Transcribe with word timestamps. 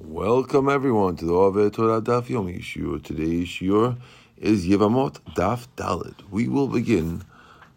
Welcome 0.00 0.68
everyone 0.68 1.14
to 1.18 1.24
the 1.24 1.32
Ove 1.32 1.70
Torah 1.72 2.02
Daf 2.02 2.26
Yomi 2.26 2.60
Shiur. 2.60 3.00
Today's 3.00 3.46
Shiur 3.46 3.96
is 4.36 4.66
Yevamot 4.66 5.20
Daf 5.36 5.68
Dalid. 5.76 6.16
We 6.32 6.48
will 6.48 6.66
begin 6.66 7.22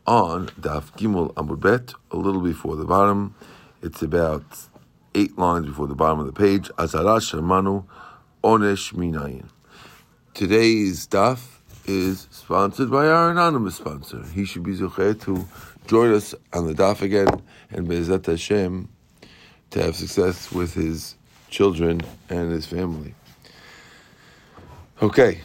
on 0.08 0.48
Daf 0.60 0.92
Gimel 0.98 1.32
Amud 1.36 1.60
Bet, 1.60 1.94
a 2.10 2.18
little 2.18 2.42
before 2.42 2.76
the 2.76 2.86
bottom. 2.86 3.36
It's 3.84 4.02
about 4.02 4.44
eight 5.14 5.38
lines 5.38 5.68
before 5.68 5.86
the 5.86 5.94
bottom 5.94 6.20
of 6.20 6.26
the 6.26 6.34
page. 6.34 6.72
Azara 6.80 7.20
Shamanu 7.20 7.86
Onesh 8.44 8.96
Minayin. 8.96 9.50
Today's 10.34 11.06
Daf 11.06 11.60
is 11.86 12.28
sponsored 12.32 12.90
by 12.90 13.06
our 13.06 13.30
anonymous 13.30 13.76
sponsor. 13.76 14.26
He 14.34 14.46
should 14.46 14.64
be 14.64 14.76
Zuchet 14.76 15.22
to 15.22 15.48
join 15.86 16.16
us 16.16 16.34
on 16.52 16.66
the 16.66 16.74
Daf 16.74 17.04
again 17.04 17.44
and 17.70 17.88
Bezat 17.88 18.26
Hashem 18.26 18.90
to 19.70 19.84
have 19.84 19.96
success 19.96 20.52
with 20.52 20.74
his 20.74 21.14
children 21.50 22.02
and 22.30 22.52
his 22.52 22.66
family. 22.66 23.14
Okay, 25.02 25.42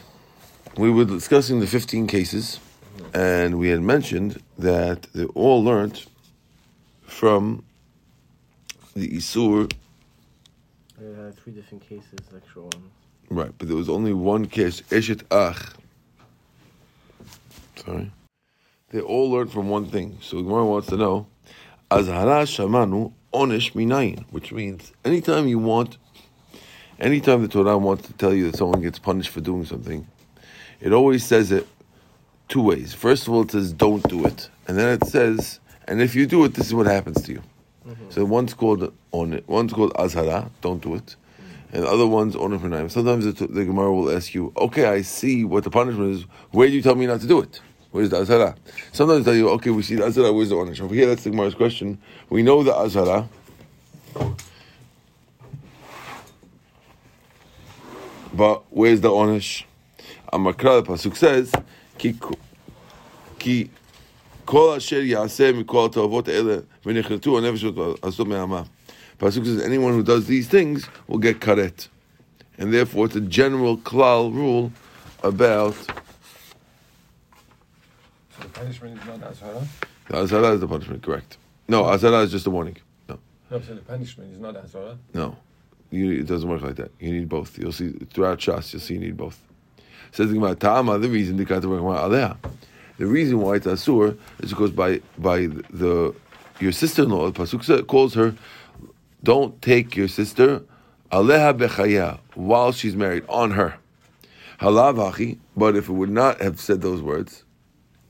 we 0.77 0.89
were 0.89 1.05
discussing 1.05 1.59
the 1.59 1.67
15 1.67 2.07
cases, 2.07 2.59
and 3.13 3.59
we 3.59 3.69
had 3.69 3.81
mentioned 3.81 4.41
that 4.57 5.03
they 5.13 5.25
all 5.25 5.63
learned 5.63 6.05
from 7.03 7.63
the 8.95 9.07
Isur. 9.09 9.71
There 10.97 11.27
are 11.27 11.31
three 11.31 11.53
different 11.53 11.87
cases, 11.87 12.19
extra 12.35 12.63
ones. 12.63 12.75
Right, 13.29 13.51
but 13.57 13.67
there 13.67 13.77
was 13.77 13.89
only 13.89 14.13
one 14.13 14.45
case, 14.45 14.81
Eshet 14.89 15.23
Ach. 15.31 15.73
Sorry. 17.75 18.11
They 18.89 19.01
all 19.01 19.31
learned 19.31 19.51
from 19.51 19.69
one 19.69 19.87
thing. 19.87 20.17
So 20.21 20.41
Gemara 20.41 20.65
wants 20.65 20.87
to 20.89 20.97
know, 20.97 21.27
Azhara 21.89 22.43
Shamanu 22.45 23.13
Onesh 23.33 23.73
Minayin, 23.73 24.25
which 24.31 24.51
means 24.51 24.91
anytime 25.03 25.47
you 25.47 25.59
want, 25.59 25.97
anytime 26.99 27.41
the 27.41 27.47
Torah 27.47 27.77
wants 27.77 28.07
to 28.07 28.13
tell 28.13 28.33
you 28.33 28.51
that 28.51 28.57
someone 28.57 28.81
gets 28.81 28.99
punished 28.99 29.29
for 29.29 29.41
doing 29.41 29.65
something, 29.65 30.07
it 30.79 30.93
always 30.93 31.25
says 31.25 31.51
it 31.51 31.67
two 32.47 32.61
ways. 32.61 32.93
First 32.93 33.27
of 33.27 33.33
all, 33.33 33.41
it 33.41 33.51
says 33.51 33.73
don't 33.73 34.07
do 34.07 34.25
it, 34.25 34.49
and 34.67 34.77
then 34.77 34.89
it 34.89 35.07
says, 35.07 35.59
and 35.87 36.01
if 36.01 36.15
you 36.15 36.25
do 36.27 36.45
it, 36.45 36.53
this 36.53 36.67
is 36.67 36.73
what 36.73 36.85
happens 36.85 37.21
to 37.23 37.33
you. 37.33 37.43
Mm-hmm. 37.87 38.11
So 38.11 38.23
one's 38.23 38.53
called 38.53 38.93
on 39.11 39.33
it, 39.33 39.47
one's 39.47 39.73
called 39.73 39.93
Azhara, 39.95 40.49
don't 40.61 40.81
do 40.81 40.95
it, 40.95 41.15
and 41.71 41.83
the 41.83 41.89
other 41.89 42.05
one's 42.05 42.35
Onesh 42.35 42.59
Minayin. 42.59 42.91
Sometimes 42.91 43.25
the, 43.25 43.47
the 43.47 43.65
Gemara 43.65 43.91
will 43.91 44.15
ask 44.15 44.35
you, 44.35 44.53
okay, 44.55 44.85
I 44.85 45.01
see 45.01 45.43
what 45.43 45.63
the 45.63 45.71
punishment 45.71 46.15
is. 46.15 46.25
Where 46.51 46.67
do 46.67 46.73
you 46.73 46.81
tell 46.81 46.95
me 46.95 47.07
not 47.07 47.21
to 47.21 47.27
do 47.27 47.41
it? 47.41 47.61
Where's 47.92 48.10
the 48.10 48.20
Azhara? 48.20 48.54
Sometimes 48.92 49.24
they 49.24 49.30
tell 49.30 49.36
you, 49.36 49.48
okay, 49.50 49.70
we 49.70 49.82
see 49.82 49.94
the 49.94 50.04
Azhara, 50.04 50.34
where's 50.34 50.50
the 50.50 50.56
Onesh? 50.56 50.80
Over 50.80 50.94
here, 50.94 51.06
that's 51.06 51.24
the 51.24 51.30
Gemara's 51.30 51.54
question. 51.54 51.98
We 52.28 52.42
know 52.42 52.62
the 52.62 52.72
Azhara. 52.72 53.28
But 58.34 58.64
where's 58.70 59.00
the 59.00 59.08
Onesh? 59.08 59.64
Amakra, 60.32 60.84
the 60.84 60.92
Pasuk 60.92 61.16
says, 61.16 61.52
ki, 61.96 62.14
ki 63.38 63.70
כל 64.44 64.76
אשר 64.76 65.00
יעשה 65.00 65.52
מכל 65.52 65.86
התועבות 65.86 66.28
האלה 66.28 66.56
ונחרטו 66.86 67.38
הנפש 67.38 67.64
לעשות 68.04 68.26
מהמה. 68.26 68.62
Pasuk 69.18 69.44
says 69.44 69.62
anyone 69.62 69.94
who 69.94 70.02
does 70.02 70.26
these 70.26 70.46
things 70.46 70.88
will 71.06 71.18
get 71.18 71.40
karet. 71.40 71.88
And 72.58 72.72
therefore 72.72 73.06
it's 73.06 73.16
a 73.16 73.20
general 73.20 73.76
klal 73.78 74.32
rule 74.32 74.72
about 75.22 75.74
So 75.74 75.94
the 78.43 78.49
punishment 78.49 78.99
is 78.99 79.05
not 79.07 79.19
Azhara? 79.21 79.65
the 80.09 80.53
is 80.53 80.59
the 80.59 80.67
punishment, 80.67 81.01
correct. 81.01 81.37
No, 81.67 81.85
azara 81.85 82.19
is 82.19 82.31
just 82.31 82.45
a 82.45 82.49
warning. 82.49 82.77
No, 83.07 83.17
No, 83.49 83.61
so 83.61 83.73
the 83.73 83.81
punishment 83.81 84.33
is 84.33 84.39
not 84.39 84.55
Azhara. 84.55 84.97
no. 85.13 85.37
You, 85.91 86.11
it 86.21 86.25
doesn't 86.25 86.49
work 86.49 86.63
like 86.63 86.75
that. 86.77 86.91
You 86.99 87.11
need 87.11 87.29
both. 87.29 87.57
You'll 87.59 87.71
see 87.71 87.91
throughout 88.11 88.39
Shas, 88.39 88.73
you'll 88.73 88.81
see 88.81 88.95
you 88.95 88.99
need 88.99 89.15
both. 89.15 89.39
Says 90.11 90.27
the 90.29 90.33
Gemara, 90.33 90.55
Ta'ama, 90.55 90.97
the 90.97 91.07
reason 91.07 91.37
the 91.37 91.45
Aleha. 91.45 92.35
The 92.97 93.05
reason 93.05 93.39
why 93.39 93.55
it's 93.55 93.67
Asur 93.67 94.17
is 94.39 94.49
because 94.49 94.71
by 94.71 95.01
by 95.19 95.47
the 95.69 96.15
your 96.59 96.71
sister-in-law, 96.71 97.29
the 97.31 97.39
Pasuk 97.43 97.63
says- 97.63 97.83
calls 97.87 98.13
her, 98.15 98.35
don't 99.23 99.61
take 99.61 99.95
your 99.95 100.07
sister, 100.07 100.63
Aleha 101.11 101.55
bechaya, 101.57 102.19
while 102.35 102.71
she's 102.71 102.95
married, 102.95 103.23
on 103.29 103.51
her. 103.51 103.75
Halavachi, 104.59 105.37
but 105.57 105.75
if 105.75 105.89
it 105.89 105.93
would 105.93 106.09
not 106.11 106.41
have 106.41 106.59
said 106.59 106.81
those 106.81 107.01
words, 107.01 107.42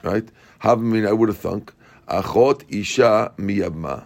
right? 0.03 0.27
Havamin, 0.61 1.07
I 1.07 1.13
would 1.13 1.29
have 1.29 1.37
thunk, 1.37 1.73
Achot 2.07 2.63
Isha 2.69 3.33
miyabma, 3.37 4.05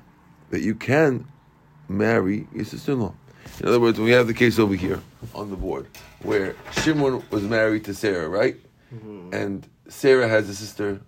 that 0.51 0.61
you 0.61 0.75
can 0.75 1.27
marry 1.89 2.47
your 2.53 2.65
sister-in-law. 2.65 3.13
In 3.59 3.67
other 3.67 3.79
words, 3.79 3.99
we 3.99 4.11
have 4.11 4.27
the 4.27 4.33
case 4.33 4.59
over 4.59 4.75
here 4.75 5.01
on 5.33 5.49
the 5.49 5.55
board 5.55 5.87
where 6.21 6.55
Shimon 6.71 7.23
was 7.31 7.43
married 7.43 7.85
to 7.85 7.93
Sarah, 7.93 8.29
right? 8.29 8.57
Mm-hmm. 8.93 9.33
And 9.33 9.67
Sarah 9.87 10.27
has 10.27 10.49
a 10.49 10.55
sister, 10.55 10.99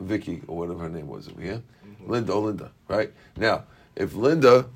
Vicky, 0.00 0.42
or 0.48 0.56
whatever 0.56 0.80
her 0.80 0.88
name 0.88 1.06
was 1.06 1.28
over 1.28 1.40
here. 1.40 1.62
Mm-hmm. 1.86 2.10
Linda, 2.10 2.32
oh 2.32 2.40
Linda, 2.40 2.72
right? 2.88 3.12
Now, 3.36 3.64
if 3.94 4.14
Linda 4.14 4.66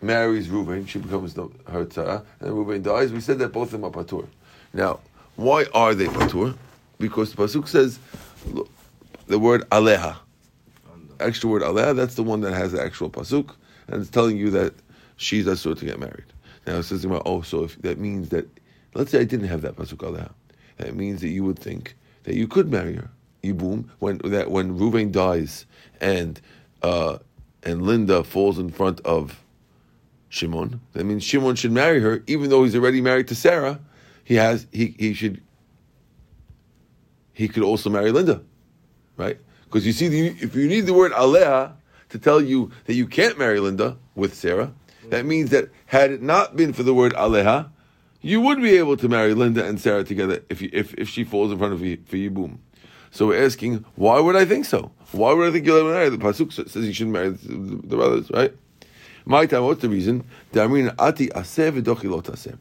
marries 0.00 0.48
Reuben, 0.48 0.86
she 0.86 0.98
becomes 0.98 1.34
the, 1.34 1.48
her 1.68 1.84
tzara, 1.84 2.24
and 2.40 2.52
Reuben 2.52 2.82
dies, 2.82 3.12
we 3.12 3.20
said 3.20 3.38
that 3.40 3.52
both 3.52 3.72
of 3.72 3.80
them 3.80 3.84
are 3.84 3.90
patur. 3.90 4.26
Now, 4.72 5.00
why 5.36 5.66
are 5.74 5.94
they 5.94 6.06
patur? 6.06 6.56
Because 7.02 7.34
the 7.34 7.42
Pasuk 7.42 7.66
says 7.66 7.98
the 9.26 9.38
word 9.38 9.68
aleha. 9.70 10.16
Extra 11.18 11.50
word 11.50 11.62
aleha, 11.62 11.96
that's 11.96 12.14
the 12.14 12.22
one 12.22 12.40
that 12.42 12.54
has 12.54 12.70
the 12.70 12.80
actual 12.80 13.10
Pasuk, 13.10 13.56
and 13.88 14.00
it's 14.00 14.08
telling 14.08 14.36
you 14.36 14.50
that 14.50 14.72
she's 15.16 15.46
asur 15.46 15.76
to 15.76 15.84
get 15.84 15.98
married. 15.98 16.26
Now 16.64 16.76
it 16.76 16.84
says, 16.84 17.04
oh, 17.04 17.42
so 17.42 17.64
if 17.64 17.76
that 17.82 17.98
means 17.98 18.28
that, 18.28 18.48
let's 18.94 19.10
say 19.10 19.18
I 19.18 19.24
didn't 19.24 19.48
have 19.48 19.62
that 19.62 19.74
Pasuk 19.74 19.96
aleha, 19.96 20.30
that 20.76 20.94
means 20.94 21.20
that 21.22 21.30
you 21.30 21.42
would 21.42 21.58
think 21.58 21.96
that 22.22 22.36
you 22.36 22.46
could 22.46 22.70
marry 22.70 22.94
her. 22.94 23.10
Yibum, 23.42 23.88
when 23.98 24.18
that 24.24 24.52
when 24.52 24.78
Reuven 24.78 25.10
dies 25.10 25.66
and 26.00 26.40
uh, 26.82 27.18
and 27.64 27.82
Linda 27.82 28.22
falls 28.22 28.60
in 28.60 28.70
front 28.70 29.00
of 29.00 29.42
Shimon, 30.28 30.80
that 30.92 31.02
means 31.02 31.24
Shimon 31.24 31.56
should 31.56 31.72
marry 31.72 32.00
her, 32.00 32.22
even 32.28 32.48
though 32.48 32.62
he's 32.62 32.76
already 32.76 33.00
married 33.00 33.26
to 33.28 33.34
Sarah. 33.34 33.80
He 34.22 34.36
has 34.36 34.68
he 34.70 34.94
he 34.96 35.14
should 35.14 35.42
he 37.32 37.48
could 37.48 37.62
also 37.62 37.90
marry 37.90 38.10
Linda, 38.10 38.42
right? 39.16 39.38
Because 39.64 39.86
you 39.86 39.92
see, 39.92 40.08
the, 40.08 40.28
if 40.40 40.54
you 40.54 40.68
need 40.68 40.82
the 40.82 40.94
word 40.94 41.12
Alea 41.14 41.74
to 42.10 42.18
tell 42.18 42.40
you 42.40 42.70
that 42.84 42.94
you 42.94 43.06
can't 43.06 43.38
marry 43.38 43.58
Linda 43.58 43.96
with 44.14 44.34
Sarah, 44.34 44.72
that 45.08 45.24
means 45.24 45.50
that 45.50 45.70
had 45.86 46.10
it 46.10 46.22
not 46.22 46.56
been 46.56 46.72
for 46.72 46.82
the 46.82 46.94
word 46.94 47.12
Aleha, 47.14 47.70
you 48.20 48.40
would 48.40 48.60
be 48.60 48.76
able 48.76 48.96
to 48.96 49.08
marry 49.08 49.34
Linda 49.34 49.64
and 49.64 49.80
Sarah 49.80 50.04
together 50.04 50.42
if 50.48 50.62
you, 50.62 50.70
if, 50.72 50.94
if 50.94 51.08
she 51.08 51.24
falls 51.24 51.50
in 51.50 51.58
front 51.58 51.72
of 51.72 51.80
you 51.82 51.98
for 52.06 52.16
Yibum. 52.16 52.58
So 53.10 53.26
we're 53.26 53.44
asking, 53.44 53.84
why 53.96 54.20
would 54.20 54.36
I 54.36 54.44
think 54.44 54.64
so? 54.64 54.90
Why 55.10 55.32
would 55.32 55.48
I 55.48 55.52
think 55.52 55.66
you'll 55.66 55.80
ever 55.80 55.92
marry? 55.92 56.08
The 56.08 56.16
pasuk 56.16 56.52
says 56.52 56.86
you 56.86 56.92
shouldn't 56.94 57.12
marry 57.12 57.30
the, 57.30 57.54
the 57.86 57.96
brothers, 57.96 58.30
right? 58.30 58.54
My 59.24 59.46
time, 59.46 59.64
what's 59.64 59.82
the 59.82 59.88
reason? 59.88 60.24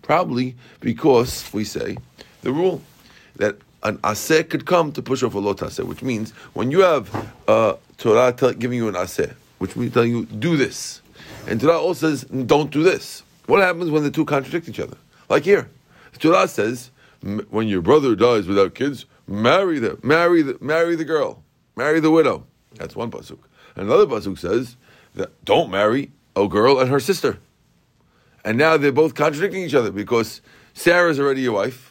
Probably 0.02 0.56
because 0.80 1.54
we 1.54 1.64
say 1.64 1.98
the 2.42 2.52
rule 2.52 2.82
that 3.38 3.58
an 3.84 3.98
aseh 4.00 4.48
could 4.50 4.66
come 4.66 4.92
to 4.92 5.02
push 5.02 5.24
off 5.24 5.34
a 5.34 5.40
lot 5.40 5.58
aseh, 5.58 5.86
which 5.86 6.02
means 6.02 6.32
when 6.54 6.72
you 6.72 6.82
have 6.82 7.34
uh, 7.48 7.76
Torah 7.98 8.32
tell, 8.34 8.54
giving 8.54 8.78
you 8.78 8.88
an 8.88 8.96
aseh, 8.96 9.34
which 9.58 9.76
means 9.76 9.94
telling 9.94 10.12
you 10.12 10.26
do 10.26 10.58
this, 10.58 11.02
and 11.48 11.60
Torah 11.60 11.80
also 11.80 12.10
says 12.10 12.24
don't 12.24 12.72
do 12.72 12.84
this. 12.84 13.24
What 13.48 13.62
happens 13.62 13.90
when 13.90 14.04
the 14.04 14.12
two 14.12 14.26
contradict 14.26 14.70
each 14.70 14.80
other? 14.80 14.98
Like 15.30 15.44
here, 15.44 15.70
Torah 16.20 16.48
says 16.48 16.92
"M- 17.24 17.46
when 17.50 17.68
your 17.68 17.82
brother 17.82 18.16
dies 18.16 18.48
without 18.48 18.76
kids, 18.76 19.06
marry 19.28 19.80
the 19.80 19.98
marry 20.04 20.42
the 20.42 20.58
marry 20.62 20.96
the 20.96 21.06
girl, 21.06 21.44
marry 21.76 22.00
the 22.00 22.12
widow. 22.12 22.46
That's 22.76 22.96
one 22.96 23.12
pasuk. 23.12 23.40
Another 23.76 24.06
pasuk 24.06 24.38
says 24.38 24.78
that 25.16 25.44
don't 25.44 25.72
marry 25.72 26.12
a 26.36 26.48
girl 26.48 26.80
and 26.80 26.90
her 26.90 27.00
sister. 27.00 27.40
And 28.44 28.58
now 28.58 28.78
they're 28.78 28.92
both 28.92 29.14
contradicting 29.16 29.64
each 29.64 29.76
other 29.76 29.92
because 29.92 30.42
Sarah's 30.74 31.20
already 31.20 31.42
your 31.42 31.54
wife. 31.54 31.91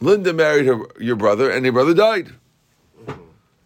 Linda 0.00 0.32
married 0.32 0.66
her 0.66 0.80
your 1.00 1.16
brother, 1.16 1.50
and 1.50 1.64
your 1.64 1.72
brother 1.72 1.94
died. 1.94 2.32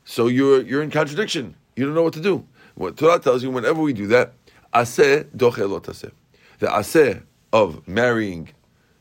So 0.05 0.27
you're 0.27 0.63
you're 0.63 0.83
in 0.83 0.91
contradiction. 0.91 1.55
You 1.77 1.87
don't 1.87 1.95
know 1.95 2.03
what 2.03 2.15
to 2.15 2.21
do. 2.21 2.47
What 2.75 2.97
Torah 2.97 3.19
tells 3.19 3.43
you, 3.43 3.51
whenever 3.51 3.81
we 3.81 3.93
do 3.93 4.07
that. 4.09 4.33
The 4.73 5.27
aseh 6.61 7.23
of 7.53 7.89
marrying 7.89 8.51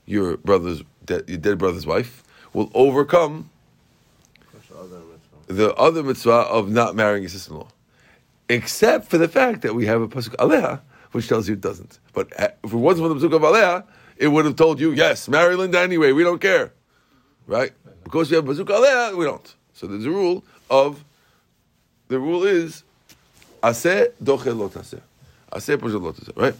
your 0.06 0.38
brother's 0.38 0.84
dead, 1.06 1.26
your 1.28 1.38
dead 1.38 1.58
brother's 1.60 1.86
wife 1.86 2.24
will 2.54 2.72
overcome 2.74 3.50
the 5.48 5.74
other 5.76 6.04
mitzvah 6.04 6.32
of 6.32 6.70
not 6.70 6.96
marrying 6.96 7.24
your 7.24 7.30
sister-in-law, 7.30 7.68
except 8.50 9.08
for 9.10 9.18
the 9.18 9.28
fact 9.28 9.62
that 9.62 9.76
we 9.76 9.86
have 9.86 10.02
a 10.02 10.08
pasuk 10.08 10.36
aleha, 10.38 10.82
which 11.12 11.28
tells 11.28 11.48
you 11.48 11.54
it 11.54 11.62
doesn't. 11.62 12.00
But 12.14 12.40
uh, 12.40 12.50
if 12.64 12.74
it 12.74 12.76
wasn't 12.76 13.08
for 13.08 13.14
the 13.14 13.28
pasuk 13.28 13.36
of 13.36 13.42
aleha, 13.42 13.84
it 14.18 14.28
would 14.30 14.46
have 14.46 14.56
told 14.56 14.80
you 14.80 14.92
yes, 14.92 15.28
marry 15.28 15.56
Linda 15.56 15.80
anyway. 15.80 16.12
We 16.12 16.24
don't 16.24 16.42
care, 16.42 16.74
right? 17.50 17.74
Because 18.04 18.30
we 18.30 18.36
have 18.36 18.46
pasuk 18.46 18.66
aleha, 18.66 19.18
we 19.18 19.26
don't. 19.26 19.56
So 19.74 19.88
there's 19.88 20.06
a 20.06 20.10
rule 20.10 20.44
of 20.70 21.04
the 22.08 22.20
rule 22.20 22.44
is 22.44 22.84
aseh 23.62 24.12
dochel 24.24 24.58
lot 24.58 24.72
aseh, 24.72 25.02
aseh 25.52 25.78
pushel 25.78 26.02
lot 26.02 26.16
aseh, 26.16 26.38
right? 26.38 26.56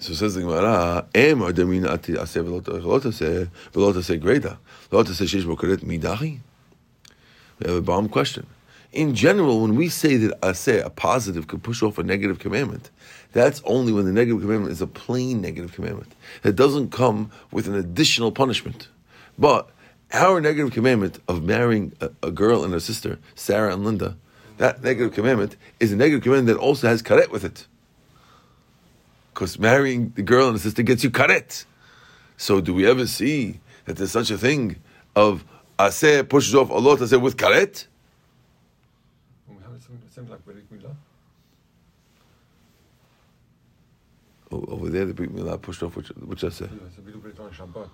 So 0.00 0.12
says 0.12 0.34
the 0.34 0.42
Gemara, 0.42 1.06
Em 1.14 1.38
adamina 1.38 1.92
ati 1.92 2.12
aseh 2.12 2.44
v'lo 2.44 2.60
taseh 2.60 3.48
v'lo 3.72 3.94
taseh 3.94 4.20
greda 4.20 4.58
v'lo 4.90 5.04
taseh 5.04 5.26
sheish 5.26 5.44
bokaret 5.44 5.78
midachi. 5.78 6.40
We 7.60 7.66
have 7.68 7.76
a 7.76 7.80
bomb 7.80 8.08
question. 8.08 8.46
In 8.94 9.16
general, 9.16 9.60
when 9.60 9.74
we 9.74 9.88
say 9.88 10.16
that 10.18 10.32
uh, 10.40 10.52
aseh, 10.52 10.84
a 10.84 10.88
positive, 10.88 11.48
could 11.48 11.64
push 11.64 11.82
off 11.82 11.98
a 11.98 12.04
negative 12.04 12.38
commandment, 12.38 12.90
that's 13.32 13.60
only 13.64 13.92
when 13.92 14.04
the 14.04 14.12
negative 14.12 14.40
commandment 14.40 14.70
is 14.70 14.80
a 14.80 14.86
plain 14.86 15.40
negative 15.40 15.72
commandment. 15.72 16.14
It 16.44 16.54
doesn't 16.54 16.92
come 16.92 17.32
with 17.50 17.66
an 17.66 17.74
additional 17.74 18.30
punishment. 18.30 18.86
But 19.36 19.68
our 20.12 20.40
negative 20.40 20.72
commandment 20.72 21.18
of 21.26 21.42
marrying 21.42 21.92
a, 22.00 22.10
a 22.22 22.30
girl 22.30 22.62
and 22.62 22.72
her 22.72 22.78
sister, 22.78 23.18
Sarah 23.34 23.72
and 23.72 23.84
Linda, 23.84 24.16
that 24.58 24.84
negative 24.84 25.12
commandment 25.12 25.56
is 25.80 25.90
a 25.90 25.96
negative 25.96 26.22
commandment 26.22 26.56
that 26.56 26.62
also 26.62 26.86
has 26.86 27.02
karet 27.02 27.30
with 27.30 27.44
it. 27.44 27.66
Because 29.32 29.58
marrying 29.58 30.12
the 30.14 30.22
girl 30.22 30.46
and 30.46 30.54
the 30.54 30.60
sister 30.60 30.84
gets 30.84 31.02
you 31.02 31.10
karet. 31.10 31.64
So 32.36 32.60
do 32.60 32.72
we 32.72 32.86
ever 32.86 33.08
see 33.08 33.58
that 33.86 33.96
there's 33.96 34.12
such 34.12 34.30
a 34.30 34.38
thing 34.38 34.76
of 35.16 35.44
aseh 35.80 36.28
pushes 36.28 36.54
off 36.54 36.70
Allah 36.70 36.96
aseh 36.96 37.20
with 37.20 37.36
karet? 37.36 37.88
We 40.16 40.22
have 40.22 40.28
something, 40.28 40.28
something 40.28 40.30
like 40.30 40.46
Berit 40.46 40.82
Milah. 40.82 40.94
Over 44.50 44.88
there, 44.88 45.04
the 45.06 45.14
Brit 45.14 45.34
Milah 45.34 45.60
pushed 45.60 45.82
off 45.82 45.96
which, 45.96 46.08
which. 46.08 46.42
Yeah, 46.42 46.50
so 46.50 46.68
we 47.04 47.12
do 47.12 47.18
Berit 47.18 47.40
on 47.40 47.50
Shabbat. 47.50 47.88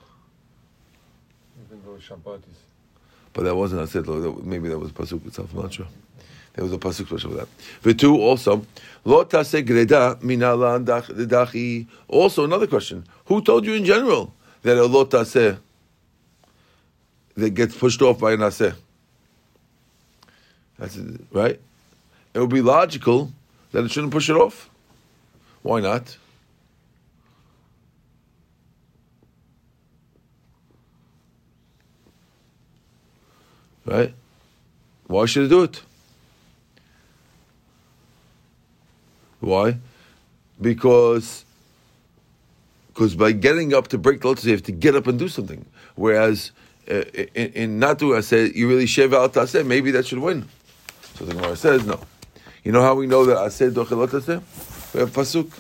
Even 1.67 1.82
though 1.84 1.99
Shabbat 1.99 2.38
is. 2.38 2.58
But 3.32 3.44
that 3.44 3.55
wasn't 3.55 3.90
though. 4.06 4.20
That- 4.20 4.44
Maybe 4.44 4.69
that 4.69 4.78
was 4.78 4.93
pasuk 4.93 5.26
itself. 5.26 5.50
I'm 5.55 5.62
not 5.62 5.72
sure. 5.72 5.87
There 6.55 6.64
was 6.64 6.72
a 6.72 6.78
pasuk 6.78 7.06
special 7.06 7.31
for 7.31 7.37
that. 7.37 7.49
The 7.82 7.94
two 7.94 8.20
also 8.20 8.67
lo 9.05 9.25
taseh 9.25 9.64
greda 9.64 10.20
minalan 10.20 10.84
dachi. 10.84 11.87
Also 12.08 12.44
another 12.44 12.67
question: 12.67 13.05
Who 13.26 13.40
told 13.40 13.64
you 13.64 13.75
in 13.75 13.84
general 13.84 14.34
that 14.62 14.76
a 14.76 14.84
lo 14.84 15.05
that 15.05 15.61
gets 17.55 17.76
pushed 17.76 18.02
off 18.02 18.19
by 18.19 18.32
an 18.32 18.40
aseh? 18.40 18.75
That's 20.78 20.99
right. 21.32 21.61
It 22.35 22.38
would 22.38 22.50
be 22.50 22.62
logical 22.62 23.32
that 23.73 23.85
it 23.85 23.91
shouldn't 23.91 24.12
push 24.12 24.31
it 24.31 24.37
off. 24.37 24.71
Why 25.62 25.81
not? 25.81 26.17
Right? 33.85 34.15
Why 35.06 35.27
should 35.27 35.47
it 35.47 35.49
do 35.49 35.65
it? 35.65 35.82
Why? 39.41 39.79
Because 40.61 41.44
because 42.88 43.15
by 43.15 43.32
getting 43.32 43.73
up 43.73 43.88
to 43.88 43.99
break 43.99 44.21
the 44.21 44.29
lotus, 44.29 44.44
you 44.44 44.53
have 44.53 44.62
to 44.65 44.73
get 44.73 44.94
up 44.94 45.06
and 45.06 45.19
do 45.19 45.29
something. 45.29 45.65
Whereas 45.94 46.53
uh, 46.88 47.03
in, 47.35 47.53
in 47.53 47.81
Natu, 47.81 48.17
I 48.17 48.21
said, 48.21 48.55
you 48.55 48.69
really 48.69 48.82
al 48.82 49.29
taseh, 49.31 49.65
maybe 49.65 49.91
that 49.93 50.06
should 50.06 50.19
win. 50.19 50.47
So 51.15 51.25
the 51.25 51.35
Gemara 51.35 51.56
says, 51.56 51.87
no. 51.87 51.99
You 52.62 52.73
know 52.73 52.83
how 52.83 52.95
we 52.95 53.07
know 53.07 53.25
that 53.25 53.53
said 53.53 53.73
dochel 53.73 54.07
taseh? 54.07 54.43
We 54.93 55.01
have 55.01 55.12
pasuk. 55.12 55.51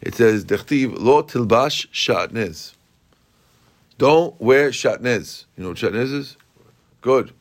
It 0.00 0.14
says, 0.14 0.44
Dechtiv 0.44 0.98
lo 0.98 1.22
tilbash 1.22 1.88
shatnez. 1.88 2.74
Don't 3.96 4.40
wear 4.40 4.70
shatnez. 4.70 5.44
You 5.56 5.64
know 5.64 5.70
what 5.70 5.78
shatnez 5.78 6.12
is? 6.12 6.36
Good. 7.00 7.32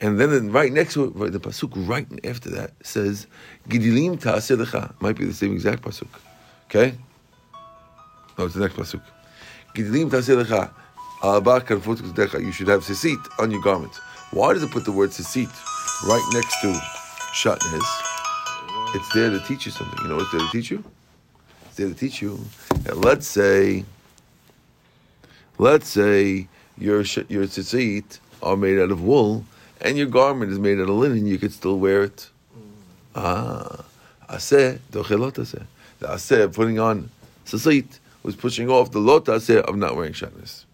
And 0.00 0.18
then 0.20 0.52
right 0.52 0.72
next 0.72 0.94
to 0.94 1.04
it, 1.04 1.32
the 1.32 1.40
pasuk 1.40 1.72
right 1.74 2.06
after 2.24 2.50
that 2.50 2.72
says, 2.82 3.26
Gidilim 3.68 4.20
ta'aseh 4.20 4.94
Might 5.00 5.16
be 5.16 5.24
the 5.24 5.34
same 5.34 5.52
exact 5.52 5.82
pasuk. 5.82 6.08
Okay? 6.66 6.94
No, 8.38 8.46
it's 8.46 8.54
the 8.54 8.60
next 8.60 8.76
pasuk. 8.76 9.02
Gidilim 9.74 10.10
ta'aseh 10.10 10.42
lecha. 10.42 10.72
You 11.20 12.52
should 12.52 12.68
have 12.68 12.84
sisit 12.84 13.18
on 13.40 13.50
your 13.50 13.60
garment. 13.60 13.94
Why 14.30 14.52
does 14.52 14.62
it 14.62 14.70
put 14.70 14.84
the 14.84 14.92
word 14.92 15.10
sisit 15.10 15.50
right 16.06 16.30
next 16.32 16.60
to 16.62 16.97
shatnez? 17.34 17.82
It's 18.94 19.12
there 19.12 19.30
to 19.30 19.40
teach 19.40 19.66
you 19.66 19.72
something. 19.72 19.98
You 20.02 20.08
know 20.08 20.16
what's 20.16 20.30
there 20.30 20.40
to 20.40 20.50
teach 20.50 20.70
you? 20.70 20.82
It's 21.66 21.76
there 21.76 21.88
to 21.88 21.94
teach 21.94 22.22
you 22.22 22.40
that 22.84 22.96
let's 22.98 23.26
say, 23.26 23.84
let's 25.58 25.88
say 25.88 26.48
your 26.78 27.04
sh- 27.04 27.28
your 27.28 27.44
tzitzit 27.44 28.18
are 28.42 28.56
made 28.56 28.78
out 28.78 28.90
of 28.90 29.02
wool 29.02 29.44
and 29.80 29.96
your 29.96 30.06
garment 30.06 30.52
is 30.52 30.58
made 30.58 30.78
out 30.78 30.88
of 30.88 30.96
linen, 30.96 31.26
you 31.26 31.38
could 31.38 31.52
still 31.52 31.78
wear 31.78 32.04
it. 32.04 32.30
Ah, 33.14 33.84
aseh 34.28 34.78
dochelot 34.90 35.34
aseh. 35.34 35.64
The 35.98 36.06
aseh 36.06 36.52
putting 36.54 36.78
on 36.78 37.10
tzitzit 37.46 37.98
was 38.22 38.36
pushing 38.36 38.68
off 38.70 38.90
the 38.90 39.00
lot 39.00 39.26
aseh 39.26 39.60
of 39.60 39.76
not 39.76 39.96
wearing 39.96 40.12
shatnez. 40.12 40.64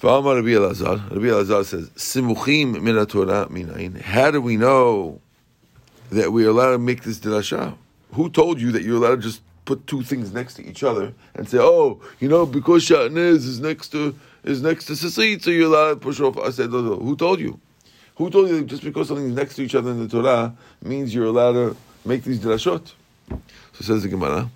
V'amar 0.00 0.36
Rabbi 0.36 0.48
Elazar, 0.48 1.10
Rabbi 1.10 1.26
Elazar 1.26 1.62
says, 1.62 1.90
"Simuchim 1.90 2.80
min 2.80 3.04
Torah 3.04 3.46
minayin." 3.50 4.00
How 4.00 4.30
do 4.30 4.40
we 4.40 4.56
know 4.56 5.20
that 6.10 6.32
we 6.32 6.46
are 6.46 6.48
allowed 6.48 6.70
to 6.70 6.78
make 6.78 7.02
this 7.02 7.18
drasha? 7.18 7.74
Who 8.14 8.30
told 8.30 8.62
you 8.62 8.72
that 8.72 8.82
you're 8.82 8.96
allowed 8.96 9.16
to 9.16 9.28
just 9.28 9.42
put 9.66 9.86
two 9.86 10.02
things 10.02 10.32
next 10.32 10.54
to 10.54 10.66
each 10.66 10.82
other 10.82 11.12
and 11.34 11.46
say, 11.46 11.58
"Oh, 11.60 12.00
you 12.18 12.28
know, 12.30 12.46
because 12.46 12.82
shatnez 12.88 13.44
is 13.44 13.60
next 13.60 13.88
to 13.88 14.14
is 14.42 14.62
next 14.62 14.86
to 14.86 14.94
sisit, 14.94 15.42
so 15.42 15.50
you're 15.50 15.66
allowed 15.66 15.90
to 15.90 15.96
push 15.96 16.18
off"? 16.18 16.38
I 16.38 16.48
said. 16.48 16.70
"Who 16.70 17.14
told 17.14 17.38
you? 17.38 17.60
Who 18.14 18.30
told 18.30 18.48
you 18.48 18.56
that 18.56 18.68
just 18.68 18.82
because 18.82 19.08
something's 19.08 19.34
next 19.34 19.56
to 19.56 19.62
each 19.62 19.74
other 19.74 19.90
in 19.90 20.00
the 20.00 20.08
Torah 20.08 20.54
means 20.82 21.14
you're 21.14 21.26
allowed 21.26 21.52
to 21.52 21.76
make 22.06 22.24
these 22.24 22.38
drashot?" 22.38 22.92
So 23.28 23.84
says 23.84 24.02
the 24.02 24.08
Gemara. 24.08 24.48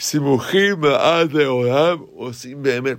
Simuchim 0.00 0.82
ad 0.98 1.28
leolam 1.32 2.08
osim 2.16 2.62
be'emet. 2.62 2.96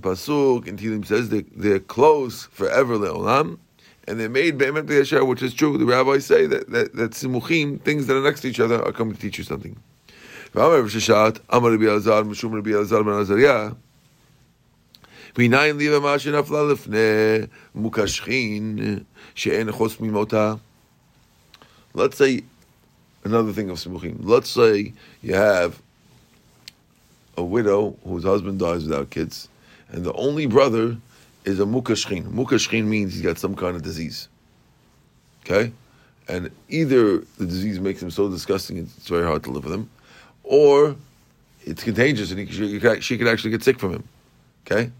Pasuk 0.00 0.66
in 0.66 0.78
Tehillim 0.78 1.04
says 1.04 1.28
they, 1.28 1.42
they're 1.54 1.78
close 1.78 2.46
forever 2.46 2.96
leolam, 2.96 3.58
and 4.08 4.18
they're 4.18 4.30
made 4.30 4.56
be'emet 4.56 4.84
biyashar, 4.86 5.28
which 5.28 5.42
is 5.42 5.52
true. 5.52 5.76
The 5.76 5.84
rabbis 5.84 6.24
say 6.24 6.46
that, 6.46 6.70
that, 6.70 6.94
that 6.94 7.10
simuchim, 7.10 7.82
things 7.82 8.06
that 8.06 8.16
are 8.16 8.22
next 8.22 8.40
to 8.40 8.48
each 8.48 8.60
other, 8.60 8.82
are 8.82 8.92
coming 8.92 9.14
to 9.14 9.20
teach 9.20 9.36
you 9.36 9.44
something. 9.44 9.76
Rav 10.54 10.86
Sheshet, 10.86 11.40
Amar 11.50 11.72
Rabbi 11.72 11.84
Rabbi 11.84 12.62
ben 12.62 13.20
Azariah, 13.20 13.76
Let's 21.94 22.16
say 22.16 22.42
another 23.22 23.52
thing 23.52 23.68
of 23.68 23.76
simuchim. 23.76 24.16
Let's 24.20 24.48
say 24.48 24.94
you 25.20 25.34
have 25.34 25.82
a 27.36 27.44
widow 27.44 27.96
whose 28.04 28.24
husband 28.24 28.58
dies 28.58 28.84
without 28.84 29.10
kids, 29.10 29.48
and 29.90 30.04
the 30.04 30.12
only 30.14 30.46
brother 30.46 30.96
is 31.44 31.60
a 31.60 31.64
mukashchin. 31.64 32.24
Mukashchin 32.24 32.84
means 32.84 33.14
he's 33.14 33.22
got 33.22 33.38
some 33.38 33.54
kind 33.54 33.76
of 33.76 33.82
disease. 33.82 34.28
Okay? 35.44 35.72
And 36.28 36.50
either 36.68 37.18
the 37.38 37.46
disease 37.46 37.78
makes 37.78 38.02
him 38.02 38.10
so 38.10 38.28
disgusting 38.28 38.78
it's 38.78 39.08
very 39.08 39.24
hard 39.24 39.44
to 39.44 39.50
live 39.50 39.64
with 39.64 39.72
him, 39.72 39.88
or 40.42 40.96
it's 41.64 41.84
contagious 41.84 42.30
and 42.30 42.40
he, 42.40 42.46
she, 42.46 43.00
she 43.00 43.18
could 43.18 43.28
actually 43.28 43.50
get 43.50 43.62
sick 43.62 43.78
from 43.78 43.92
him. 43.94 44.08
Okay? 44.66 44.90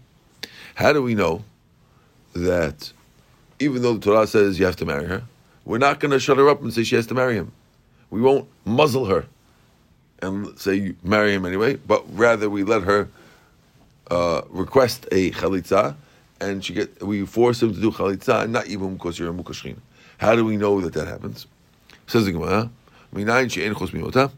How 0.75 0.93
do 0.93 1.01
we 1.01 1.15
know 1.15 1.43
that 2.33 2.93
even 3.59 3.81
though 3.81 3.95
the 3.95 3.99
Torah 3.99 4.27
says 4.27 4.59
you 4.59 4.65
have 4.65 4.75
to 4.77 4.85
marry 4.85 5.05
her, 5.05 5.23
we're 5.65 5.79
not 5.79 5.99
going 5.99 6.11
to 6.11 6.19
shut 6.19 6.37
her 6.37 6.47
up 6.47 6.61
and 6.61 6.73
say 6.73 6.83
she 6.83 6.95
has 6.95 7.07
to 7.07 7.13
marry 7.13 7.35
him? 7.35 7.51
We 8.09 8.21
won't 8.21 8.47
muzzle 8.63 9.05
her 9.05 9.25
and 10.21 10.57
say 10.59 10.95
marry 11.03 11.33
him 11.33 11.45
anyway, 11.45 11.75
but 11.75 12.03
rather 12.17 12.49
we 12.49 12.63
let 12.63 12.83
her 12.83 13.09
uh, 14.09 14.41
request 14.49 15.07
a 15.11 15.31
chalitza, 15.31 15.95
and 16.39 16.63
she 16.63 16.73
get 16.73 17.03
we 17.03 17.25
force 17.25 17.61
him 17.61 17.73
to 17.73 17.79
do 17.79 17.91
chalitza, 17.91 18.43
and 18.43 18.53
not 18.53 18.67
even 18.67 18.93
because 18.93 19.19
you're 19.19 19.29
a 19.29 19.33
mukashchin. 19.33 19.77
How 20.17 20.35
do 20.35 20.43
we 20.45 20.57
know 20.57 20.81
that 20.81 20.93
that 20.93 21.07
happens? 21.07 21.45
Says 22.07 22.25
the 22.25 22.31
Gemara, 22.31 22.69
"Minayin 23.13 23.51
she'en 23.51 23.75
chos 23.75 23.91
mimota." 23.91 24.31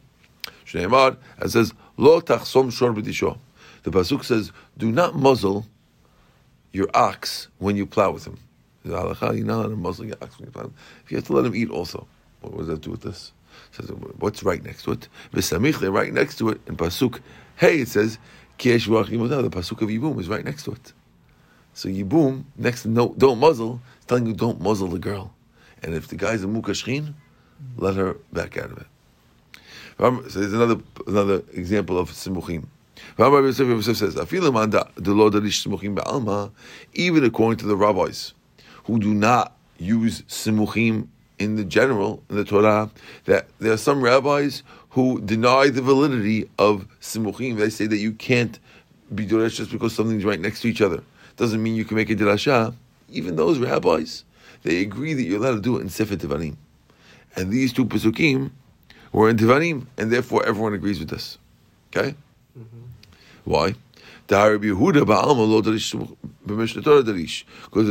Shneimar, 0.66 1.18
it 1.42 1.50
says, 1.50 1.74
"Lo 1.98 2.22
tachsom 2.22 2.72
shor 2.72 2.94
b'disho." 2.94 3.38
The 3.84 3.92
pasuk 3.92 4.24
says, 4.24 4.52
"Do 4.78 4.92
not 4.92 5.16
muzzle 5.16 5.66
your 6.74 6.88
ox 6.94 7.48
when 7.60 7.76
you 7.76 7.86
plow 7.86 8.12
with 8.12 8.26
him." 8.26 8.38
You're 8.84 8.96
not 8.96 9.22
allowed 9.22 9.70
to 9.70 9.76
muzzle 9.76 10.06
your 10.06 10.18
ox 10.22 10.38
when 10.38 10.48
you 10.48 10.52
plow. 10.52 10.72
If 11.04 11.12
you 11.12 11.18
have 11.18 11.26
to 11.28 11.34
let 11.34 11.46
him 11.46 11.56
eat, 11.56 11.70
also, 11.70 12.08
what 12.42 12.58
does 12.58 12.68
that 12.68 12.82
do 12.82 12.92
with 12.92 13.02
this? 13.02 13.32
Says, 13.72 13.90
what's 14.18 14.44
right 14.44 14.64
next 14.64 14.84
to 14.84 14.92
it? 14.92 15.08
V'samichle, 15.34 15.92
right 15.94 16.14
next 16.14 16.38
to 16.38 16.50
it, 16.50 16.62
in 16.68 16.78
pasuk, 16.78 17.22
hey, 17.58 17.82
it 17.82 17.88
says, 17.88 18.18
Kiesh 18.58 18.88
ruach 18.88 19.10
the 19.10 19.50
pasuk 19.50 19.82
of 19.82 19.90
Yibum 19.90 20.20
is 20.20 20.28
right 20.28 20.44
next 20.44 20.64
to 20.64 20.72
it. 20.72 20.94
So 21.74 21.88
Yibum, 21.88 22.44
next 22.58 22.84
to 22.84 22.90
no, 22.90 23.14
don't 23.18 23.40
muzzle, 23.40 23.80
it's 23.98 24.06
telling 24.06 24.26
you 24.28 24.34
don't 24.34 24.60
muzzle 24.60 24.88
the 24.88 25.00
girl. 25.00 25.34
And 25.82 25.94
if 25.96 26.08
the 26.08 26.16
guy's 26.16 26.44
a 26.44 26.48
mukashchin, 26.48 27.14
let 27.78 27.96
her 27.96 28.18
back 28.34 28.58
out 28.58 28.72
of 28.72 28.78
it. 28.80 28.88
So 30.00 30.40
there's 30.40 30.54
another 30.54 30.78
another 31.08 31.44
example 31.54 31.98
of 31.98 32.12
simuchim. 32.12 32.66
Ram 33.18 33.34
Rabbi 33.34 33.48
Yosef 33.48 33.68
Yosef 33.68 33.98
says, 33.98 34.16
even 36.94 37.24
according 37.24 37.58
to 37.58 37.66
the 37.66 37.76
rabbis, 37.76 38.34
who 38.86 39.00
do 39.00 39.14
not 39.14 39.58
use 39.78 40.22
simuchim 40.24 41.08
in 41.40 41.56
the 41.56 41.64
general 41.64 42.22
in 42.30 42.36
the 42.36 42.44
Torah 42.44 42.92
that 43.26 43.48
there 43.60 43.72
are 43.72 43.78
some 43.78 44.02
rabbis 44.02 44.62
who 44.90 45.22
deny 45.22 45.70
the 45.70 45.82
validity 45.82 46.50
of 46.60 46.86
simuchim. 47.02 47.58
They 47.58 47.70
say 47.70 47.88
that 47.88 47.98
you 47.98 48.12
can't 48.12 48.60
be 49.16 49.26
doresh 49.26 49.56
just 49.56 49.72
because 49.72 49.96
something's 49.96 50.26
right 50.26 50.40
next 50.40 50.62
to 50.62 50.68
each 50.68 50.82
other. 50.82 51.04
Doesn't 51.38 51.64
mean 51.64 51.76
you 51.76 51.86
can 51.86 51.96
make 51.96 52.10
a 52.10 52.16
dirasha. 52.16 52.76
Even 53.10 53.36
those 53.36 53.58
rabbis, 53.58 54.24
they 54.64 54.82
agree 54.82 55.14
that 55.14 55.24
you're 55.24 55.38
allowed 55.38 55.56
to 55.56 55.62
do 55.62 55.78
it 55.78 55.82
in 55.82 55.90
Sefer 55.90 56.16
Devarim. 56.16 56.58
And 57.36 57.52
these 57.52 57.74
two 57.74 57.86
pesukim 57.86 58.52
were 59.12 59.30
in 59.30 59.38
Devarim, 59.38 59.88
and 59.98 60.12
therefore 60.12 60.46
everyone 60.46 60.74
agrees 60.74 61.00
with 61.00 61.10
this. 61.10 61.38
Okay? 61.96 62.16
Mm-hmm. 62.58 62.82
Why? 63.46 63.74
Because 64.30 64.62
the 64.62 64.76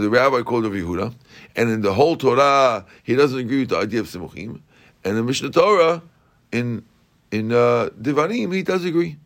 rabbi 0.08 0.42
called 0.42 0.64
Rav 0.64 0.72
Yehuda, 0.72 1.12
and 1.56 1.68
in 1.68 1.80
the 1.80 1.92
whole 1.92 2.16
Torah 2.16 2.86
he 3.02 3.16
doesn't 3.16 3.40
agree 3.40 3.60
with 3.60 3.70
the 3.70 3.78
idea 3.78 3.98
of 3.98 4.06
simuchim, 4.06 4.60
and 5.02 5.04
in 5.04 5.16
the 5.16 5.24
Mishnah 5.24 5.50
Torah, 5.50 6.00
in 6.52 6.84
in 7.32 7.50
uh, 7.50 7.90
Devarim 8.00 8.54
he 8.54 8.62
does 8.62 8.84
agree. 8.84 9.16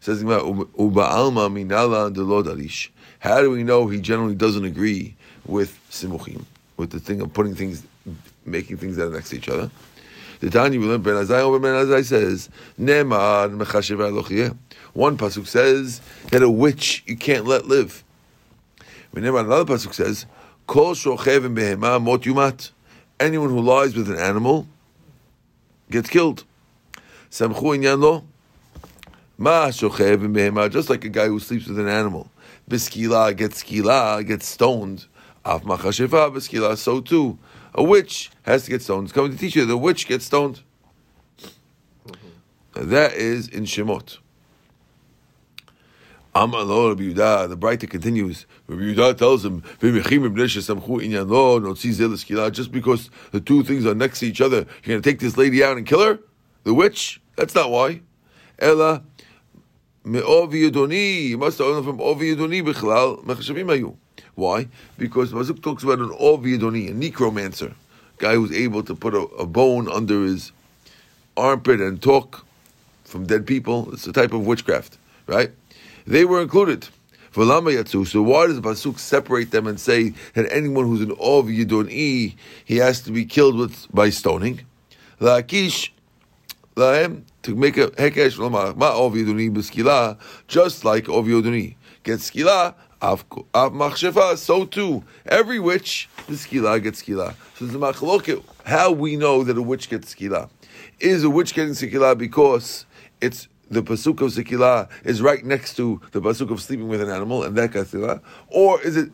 Says 0.00 0.20
the 0.20 0.24
Gemara, 0.24 0.66
"Uba 0.78 1.02
alma 1.02 1.50
minala 1.50 2.10
delo 2.10 2.42
darish." 2.42 2.88
How 3.18 3.42
do 3.42 3.50
we 3.50 3.62
know 3.62 3.88
he 3.88 4.00
generally 4.00 4.34
doesn't 4.34 4.64
agree 4.64 5.14
with 5.44 5.78
simuchim, 5.90 6.46
with 6.78 6.92
the 6.92 6.98
thing 6.98 7.20
of 7.20 7.30
putting 7.34 7.54
things, 7.54 7.82
making 8.46 8.78
things 8.78 8.96
that 8.96 9.08
are 9.08 9.10
next 9.10 9.28
to 9.28 9.36
each 9.36 9.50
other? 9.50 9.70
The 10.40 10.48
Tanya 10.48 10.80
Ben 10.98 11.14
Azai 11.14 11.40
over 11.40 11.58
Ben 11.58 11.74
Azai 11.74 12.06
says, 12.06 12.48
"Neman 12.80 13.58
alochiyeh." 13.58 14.56
One 14.94 15.16
pasuk 15.16 15.46
says 15.46 16.00
that 16.30 16.42
a 16.42 16.50
witch 16.50 17.02
you 17.06 17.16
can't 17.16 17.46
let 17.46 17.66
live. 17.66 18.04
Another 19.14 19.64
pasuk 19.64 19.94
says, 19.94 20.26
"Kol 20.66 20.94
shochev 20.94 21.54
behema 21.54 22.02
mot 22.02 22.22
yumat." 22.22 22.70
Anyone 23.18 23.50
who 23.50 23.60
lies 23.60 23.94
with 23.94 24.10
an 24.10 24.18
animal 24.18 24.66
gets 25.90 26.10
killed. 26.10 26.44
Samchu 27.30 27.76
inyan 27.76 28.00
lo. 28.00 28.24
Ma 29.38 29.68
shochev 29.68 30.18
behema. 30.34 30.70
Just 30.70 30.90
like 30.90 31.04
a 31.04 31.08
guy 31.08 31.28
who 31.28 31.40
sleeps 31.40 31.66
with 31.66 31.78
an 31.78 31.88
animal, 31.88 32.30
biskila 32.68 33.34
gets 33.34 33.62
skila 33.62 34.26
gets 34.26 34.46
stoned. 34.46 35.06
Af 35.44 35.62
machashefa 35.62 36.30
biskila. 36.34 36.76
So 36.76 37.00
too, 37.00 37.38
a 37.74 37.82
witch 37.82 38.30
has 38.42 38.64
to 38.64 38.70
get 38.70 38.82
stoned. 38.82 39.04
It's 39.04 39.12
coming 39.12 39.32
to 39.32 39.38
teach 39.38 39.56
you 39.56 39.64
the 39.64 39.78
witch 39.78 40.06
gets 40.06 40.26
stoned. 40.26 40.60
Mm-hmm. 42.06 42.90
That 42.90 43.14
is 43.14 43.48
in 43.48 43.64
Shemot. 43.64 44.18
The 46.34 47.56
Braita 47.58 47.88
continues. 47.90 48.46
Rabbi 48.66 48.82
Yehuda 48.82 49.18
tells 49.18 49.44
him, 49.44 49.62
"V'mechim 49.80 50.24
ibn 50.24 50.38
samchu 50.38 51.00
inyan 51.02 51.28
lo 51.28 51.60
notzi 51.60 51.92
zel 51.92 52.50
Just 52.50 52.72
because 52.72 53.10
the 53.32 53.40
two 53.40 53.62
things 53.62 53.84
are 53.84 53.94
next 53.94 54.20
to 54.20 54.26
each 54.26 54.40
other, 54.40 54.66
you're 54.84 54.94
going 54.94 55.02
to 55.02 55.10
take 55.10 55.20
this 55.20 55.36
lady 55.36 55.62
out 55.62 55.76
and 55.76 55.86
kill 55.86 56.02
her, 56.02 56.18
the 56.64 56.72
witch. 56.72 57.20
That's 57.36 57.54
not 57.54 57.70
why. 57.70 58.00
Ella 58.58 59.02
must 60.04 60.28
have 60.28 61.84
from. 61.84 61.98
Why? 64.34 64.68
Because 64.98 65.32
Mazuk 65.32 65.62
talks 65.62 65.82
about 65.82 65.98
an 65.98 66.08
ovi 66.10 66.58
yedoni, 66.58 66.90
a 66.90 66.94
necromancer, 66.94 67.74
guy 68.18 68.34
who's 68.34 68.52
able 68.52 68.82
to 68.84 68.94
put 68.94 69.14
a, 69.14 69.20
a 69.20 69.46
bone 69.46 69.88
under 69.88 70.24
his 70.24 70.52
armpit 71.36 71.80
and 71.80 72.00
talk 72.00 72.44
from 73.04 73.26
dead 73.26 73.46
people. 73.46 73.92
It's 73.92 74.06
a 74.06 74.12
type 74.12 74.32
of 74.32 74.46
witchcraft, 74.46 74.96
right? 75.26 75.52
They 76.06 76.24
were 76.24 76.42
included. 76.42 76.88
So 77.34 77.42
why 77.46 78.46
does 78.46 78.60
the 78.60 78.62
pasuk 78.62 78.98
separate 78.98 79.52
them 79.52 79.66
and 79.66 79.80
say 79.80 80.12
that 80.34 80.52
anyone 80.52 80.86
who's 80.86 81.00
in 81.00 81.12
an 81.12 81.16
ov 81.18 81.46
yidoni 81.46 82.34
he 82.64 82.76
has 82.76 83.00
to 83.02 83.10
be 83.10 83.24
killed 83.24 83.56
with 83.56 83.86
by 83.90 84.10
stoning? 84.10 84.60
La'akish 85.18 85.90
lahem 86.76 87.22
to 87.42 87.54
make 87.54 87.78
a 87.78 87.88
hekesh 87.88 88.38
ma 88.50 88.92
ov 88.92 89.14
yidoni 89.14 89.50
b'skila 89.50 90.18
just 90.46 90.84
like 90.84 91.08
ov 91.08 91.24
yidoni 91.24 91.76
gets 92.02 92.30
skila 92.30 92.74
av 93.00 93.24
machsheva 93.30 94.36
so 94.36 94.66
too 94.66 95.02
every 95.24 95.58
witch 95.58 96.10
the 96.26 96.34
skila 96.34 96.82
gets 96.82 97.02
skila. 97.02 97.34
So 97.56 97.64
the 97.64 97.78
machloket 97.78 98.42
how 98.66 98.92
we 98.92 99.16
know 99.16 99.42
that 99.42 99.56
a 99.56 99.62
witch 99.62 99.88
gets 99.88 100.14
skila 100.14 100.50
is 101.00 101.24
a 101.24 101.30
witch 101.30 101.54
getting 101.54 101.72
skila 101.72 102.18
because 102.18 102.84
it's 103.22 103.48
the 103.72 103.82
pasuk 103.82 104.20
of 104.20 104.32
Sikila 104.32 104.88
is 105.04 105.22
right 105.22 105.44
next 105.44 105.74
to 105.76 106.00
the 106.12 106.20
pasuk 106.20 106.50
of 106.50 106.60
sleeping 106.60 106.88
with 106.88 107.00
an 107.00 107.08
animal, 107.08 107.42
and 107.42 107.56
that 107.56 107.72
gets 107.72 107.94
or 108.48 108.80
is 108.82 108.96
it, 108.96 109.10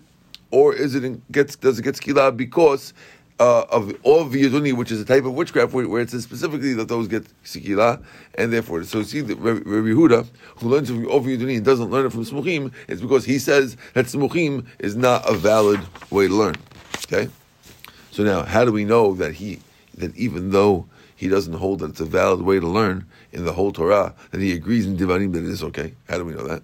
or 0.50 0.74
is 0.74 0.94
it 0.94 1.04
in, 1.04 1.22
gets 1.30 1.56
does 1.56 1.78
it 1.78 1.82
get 1.82 1.94
Sikila 1.94 2.36
because 2.36 2.92
uh, 3.38 3.64
of 3.70 3.90
of 4.04 4.32
Yaduni, 4.32 4.72
which 4.76 4.90
is 4.90 5.00
a 5.00 5.04
type 5.04 5.24
of 5.24 5.34
witchcraft 5.34 5.72
where, 5.72 5.88
where, 5.88 6.02
it 6.02 6.10
says 6.10 6.24
specifically 6.24 6.74
that 6.74 6.88
those 6.88 7.06
get 7.06 7.24
Sikila, 7.44 8.02
and 8.34 8.52
therefore, 8.52 8.82
so 8.82 9.04
see 9.04 9.20
the 9.20 9.36
Rabbi 9.36 9.60
Yehuda 9.60 10.26
who 10.56 10.68
learns 10.68 10.90
from 10.90 11.08
of 11.08 11.22
Yaduni 11.22 11.56
and 11.56 11.64
doesn't 11.64 11.90
learn 11.90 12.06
it 12.06 12.10
from 12.10 12.24
Smuchim, 12.24 12.72
it's 12.88 13.00
because 13.00 13.24
he 13.24 13.38
says 13.38 13.76
that 13.94 14.06
Smuchim 14.06 14.66
is 14.80 14.96
not 14.96 15.28
a 15.28 15.34
valid 15.34 15.80
way 16.10 16.26
to 16.26 16.34
learn. 16.34 16.56
Okay, 17.06 17.28
so 18.10 18.24
now 18.24 18.42
how 18.42 18.64
do 18.64 18.72
we 18.72 18.84
know 18.84 19.14
that 19.14 19.34
he 19.34 19.60
that 19.96 20.16
even 20.16 20.50
though 20.50 20.86
he 21.14 21.28
doesn't 21.28 21.54
hold 21.54 21.80
that 21.80 21.90
it's 21.90 22.00
a 22.00 22.04
valid 22.04 22.42
way 22.42 22.58
to 22.58 22.66
learn 22.66 23.06
in 23.32 23.44
the 23.44 23.52
whole 23.52 23.72
Torah, 23.72 24.14
and 24.32 24.42
he 24.42 24.52
agrees 24.52 24.86
in 24.86 24.96
Devarim 24.96 25.32
that 25.32 25.44
it 25.44 25.50
is 25.50 25.62
okay. 25.64 25.94
How 26.08 26.18
do 26.18 26.24
we 26.24 26.32
know 26.34 26.46
that? 26.46 26.62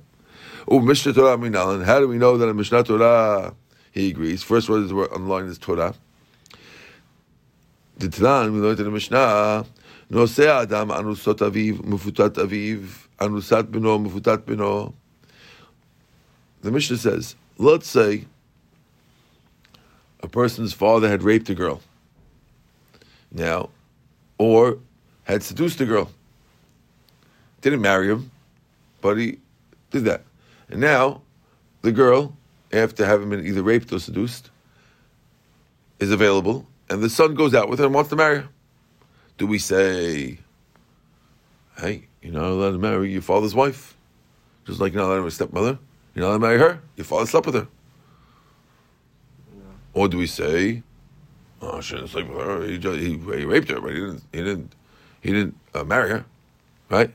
Oh, 0.66 0.80
Mishnah 0.80 1.12
Torah 1.12 1.36
Minalan. 1.36 1.84
How 1.84 2.00
do 2.00 2.08
we 2.08 2.16
know 2.16 2.38
that 2.38 2.48
in 2.48 2.56
Mishnah 2.56 2.84
Torah 2.84 3.54
he 3.92 4.10
agrees? 4.10 4.42
First 4.42 4.68
word 4.68 4.84
is 4.84 4.92
on 4.92 5.08
the 5.08 5.18
line 5.18 5.46
is 5.46 5.58
Torah. 5.58 5.94
The 7.98 8.08
Tanan, 8.08 8.52
we 8.52 8.60
learned 8.60 8.80
in 8.80 8.86
the 8.86 8.90
Mishnah, 8.90 9.66
Nosea 10.10 10.62
Adam 10.62 10.88
Anusot 10.88 11.36
Aviv, 11.36 11.78
Mufutat 11.82 12.30
Aviv, 12.30 13.06
Anusat 13.18 13.70
Bino, 13.70 13.98
Mufutat 13.98 14.44
Bino. 14.46 14.94
The 16.62 16.70
Mishnah 16.70 16.96
says, 16.96 17.36
let's 17.58 17.86
say 17.86 18.24
a 20.22 20.28
person's 20.28 20.72
father 20.72 21.08
had 21.08 21.22
raped 21.22 21.50
a 21.50 21.54
girl. 21.54 21.82
Now, 23.30 23.68
or 24.38 24.78
had 25.24 25.42
seduced 25.42 25.80
a 25.80 25.86
girl. 25.86 26.10
Didn't 27.64 27.80
marry 27.80 28.08
him, 28.08 28.30
but 29.00 29.16
he 29.16 29.38
did 29.90 30.04
that. 30.04 30.24
And 30.68 30.82
now, 30.82 31.22
the 31.80 31.92
girl, 31.92 32.36
after 32.70 33.06
having 33.06 33.30
been 33.30 33.46
either 33.46 33.62
raped 33.62 33.90
or 33.90 33.98
seduced, 33.98 34.50
is 35.98 36.10
available, 36.10 36.66
and 36.90 37.02
the 37.02 37.08
son 37.08 37.34
goes 37.34 37.54
out 37.54 37.70
with 37.70 37.78
her 37.78 37.86
and 37.86 37.94
wants 37.94 38.10
to 38.10 38.16
marry 38.16 38.40
her. 38.40 38.48
Do 39.38 39.46
we 39.46 39.58
say, 39.58 40.40
hey, 41.78 42.04
you're 42.20 42.34
not 42.34 42.50
allowed 42.50 42.72
to 42.72 42.78
marry 42.78 43.10
your 43.10 43.22
father's 43.22 43.54
wife? 43.54 43.96
Just 44.66 44.78
like 44.78 44.92
you're 44.92 45.00
not 45.00 45.06
allowed 45.08 45.14
to 45.14 45.20
marry 45.22 45.30
stepmother? 45.30 45.78
You're 46.14 46.22
not 46.24 46.32
allowed 46.32 46.34
to 46.34 46.40
marry 46.40 46.58
her? 46.58 46.80
Your 46.96 47.06
father 47.06 47.24
slept 47.24 47.46
with 47.46 47.54
her. 47.54 47.68
Or 49.94 50.06
do 50.08 50.18
we 50.18 50.26
say, 50.26 50.82
oh, 51.62 51.78
I 51.78 51.80
shouldn't 51.80 52.10
sleep 52.10 52.28
with 52.28 52.44
her. 52.44 52.62
He, 52.66 52.76
just, 52.76 52.98
he, 52.98 53.12
he 53.12 53.46
raped 53.46 53.70
her, 53.70 53.80
but 53.80 53.94
he 53.94 54.00
didn't. 54.00 54.22
He 54.32 54.38
didn't. 54.40 54.74
He 55.22 55.32
didn't 55.32 55.58
uh, 55.72 55.84
marry 55.84 56.10
her, 56.10 56.26
right? 56.90 57.10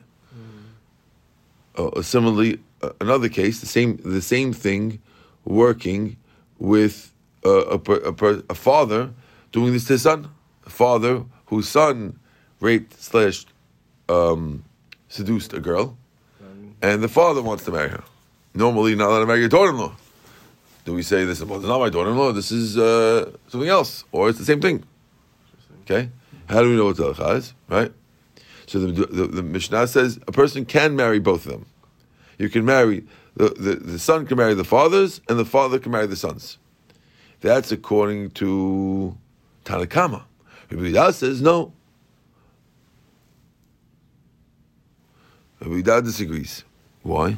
Uh, 1.79 2.01
similarly, 2.01 2.59
uh, 2.81 2.89
another 2.99 3.29
case, 3.29 3.61
the 3.61 3.65
same 3.65 3.95
the 4.03 4.21
same 4.21 4.51
thing, 4.51 4.99
working 5.45 6.17
with 6.57 7.13
uh, 7.45 7.77
a, 7.77 7.91
a, 8.11 8.13
a, 8.49 8.55
father 8.55 9.11
doing 9.53 9.71
this 9.71 9.85
to 9.85 9.93
his 9.93 10.01
son, 10.01 10.27
a 10.65 10.69
father 10.69 11.23
whose 11.45 11.69
son 11.69 12.19
raped 12.59 13.01
slash 13.01 13.45
um, 14.09 14.65
seduced 15.07 15.53
a 15.53 15.61
girl, 15.61 15.97
and 16.81 17.01
the 17.01 17.07
father 17.07 17.41
wants 17.41 17.63
to 17.63 17.71
marry 17.71 17.89
her. 17.89 18.03
Normally, 18.53 18.93
not 18.95 19.07
allowed 19.07 19.21
to 19.21 19.25
marry 19.27 19.39
your 19.39 19.49
daughter-in-law. 19.49 19.95
Do 20.83 20.93
we 20.93 21.01
say 21.01 21.23
this? 21.23 21.41
Well, 21.41 21.61
not 21.61 21.79
my 21.79 21.89
daughter-in-law. 21.89 22.33
This 22.33 22.51
is 22.51 22.77
uh, 22.77 23.31
something 23.47 23.69
else, 23.69 24.03
or 24.11 24.27
it's 24.27 24.39
the 24.39 24.45
same 24.45 24.59
thing. 24.59 24.83
Okay, 25.83 26.09
how 26.49 26.61
do 26.61 26.71
we 26.71 26.75
know 26.75 26.85
what 26.85 26.97
the 26.97 27.13
halacha 27.13 27.37
is? 27.37 27.53
Right. 27.69 27.93
So 28.69 28.77
the, 28.77 29.07
the, 29.07 29.25
the, 29.25 29.41
Mishnah 29.41 29.87
says 29.87 30.19
a 30.27 30.31
person 30.31 30.63
can 30.63 30.95
marry 30.95 31.17
both 31.17 31.47
of 31.47 31.53
them. 31.53 31.65
You 32.37 32.49
can 32.49 32.65
marry 32.65 33.03
the, 33.35 33.49
the, 33.49 33.75
the 33.77 33.97
son 33.97 34.27
can 34.27 34.37
marry 34.37 34.53
the 34.53 34.63
fathers, 34.63 35.21
and 35.27 35.39
the 35.39 35.45
father 35.45 35.79
can 35.79 35.91
marry 35.91 36.05
the 36.05 36.15
sons. 36.15 36.59
That's 37.41 37.71
according 37.71 38.29
to 38.31 39.17
Tanna 39.65 39.87
Kamma. 39.87 40.21
Rabbi 40.69 41.09
says 41.09 41.41
no. 41.41 41.73
Rabbi 45.61 46.01
disagrees. 46.01 46.63
Why? 47.01 47.37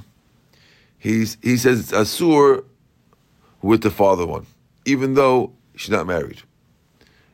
He's, 0.99 1.37
he 1.41 1.55
says 1.55 1.79
it's 1.79 1.91
asur 1.93 2.65
with 3.61 3.83
the 3.83 3.91
father 3.91 4.27
one, 4.27 4.47
even 4.83 5.13
though 5.13 5.53
she's 5.77 5.91
not 5.91 6.07
married. 6.07 6.41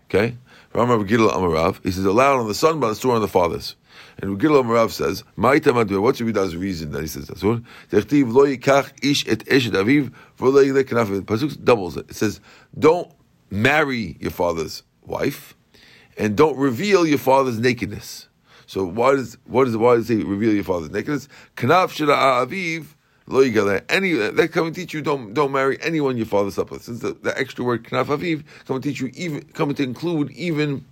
Okay? 0.05 0.35
He 0.71 1.91
says 1.91 2.05
allowed 2.05 2.39
on 2.39 2.47
the 2.47 2.53
son, 2.53 2.79
but 2.79 2.91
asur 2.91 3.15
on 3.15 3.21
the 3.21 3.27
fathers. 3.27 3.75
And 4.19 4.39
Gidel 4.39 4.63
Amarav 4.63 4.91
says, 4.91 5.23
what's 5.35 6.21
Rabbi 6.21 6.57
reason 6.57 6.91
that 6.91 7.01
he 7.01 7.07
says 7.07 7.27
asur? 7.27 7.63
Techtiv 7.91 8.33
lo 8.33 8.45
yikach 8.45 8.91
ish 9.03 9.27
et 9.27 9.45
eshet 9.45 9.73
aviv 9.73 10.11
v'lo 10.39 10.65
yilek 10.65 10.85
kanaf. 10.85 11.21
Pasuk 11.21 11.63
doubles 11.63 11.97
it. 11.97 12.09
It 12.09 12.15
says, 12.15 12.39
don't 12.77 13.11
marry 13.49 14.17
your 14.19 14.31
father's 14.31 14.83
wife, 15.05 15.55
and 16.17 16.35
don't 16.35 16.57
reveal 16.57 17.05
your 17.07 17.17
father's 17.19 17.59
nakedness. 17.59 18.27
So 18.65 18.83
why 18.83 19.15
does 19.15 19.37
what 19.45 19.65
does 19.65 19.77
why 19.77 19.95
does 19.95 20.09
he 20.09 20.23
reveal 20.23 20.53
your 20.53 20.63
father's 20.63 20.89
nakedness? 20.89 21.29
Kanaf 21.55 21.91
shira 21.91 22.15
aviv 22.15 22.87
lo 23.27 23.43
yigale. 23.43 23.83
Any 23.87 24.13
that 24.13 24.51
come 24.51 24.67
and 24.67 24.75
teach 24.75 24.93
you 24.93 25.01
don't 25.01 25.33
don't 25.33 25.51
marry 25.51 25.77
anyone 25.81 26.17
your 26.17 26.25
father 26.25 26.51
slept 26.51 26.71
with. 26.71 26.83
Since 26.83 26.99
the, 26.99 27.13
the 27.13 27.37
extra 27.39 27.63
word 27.63 27.83
kanaf 27.83 28.07
aviv 28.07 28.43
come 28.65 28.75
and 28.77 28.83
teach 28.83 28.99
you 28.99 29.11
even 29.13 29.43
come 29.53 29.73
to 29.73 29.83
include 29.83 30.31
even 30.31 30.85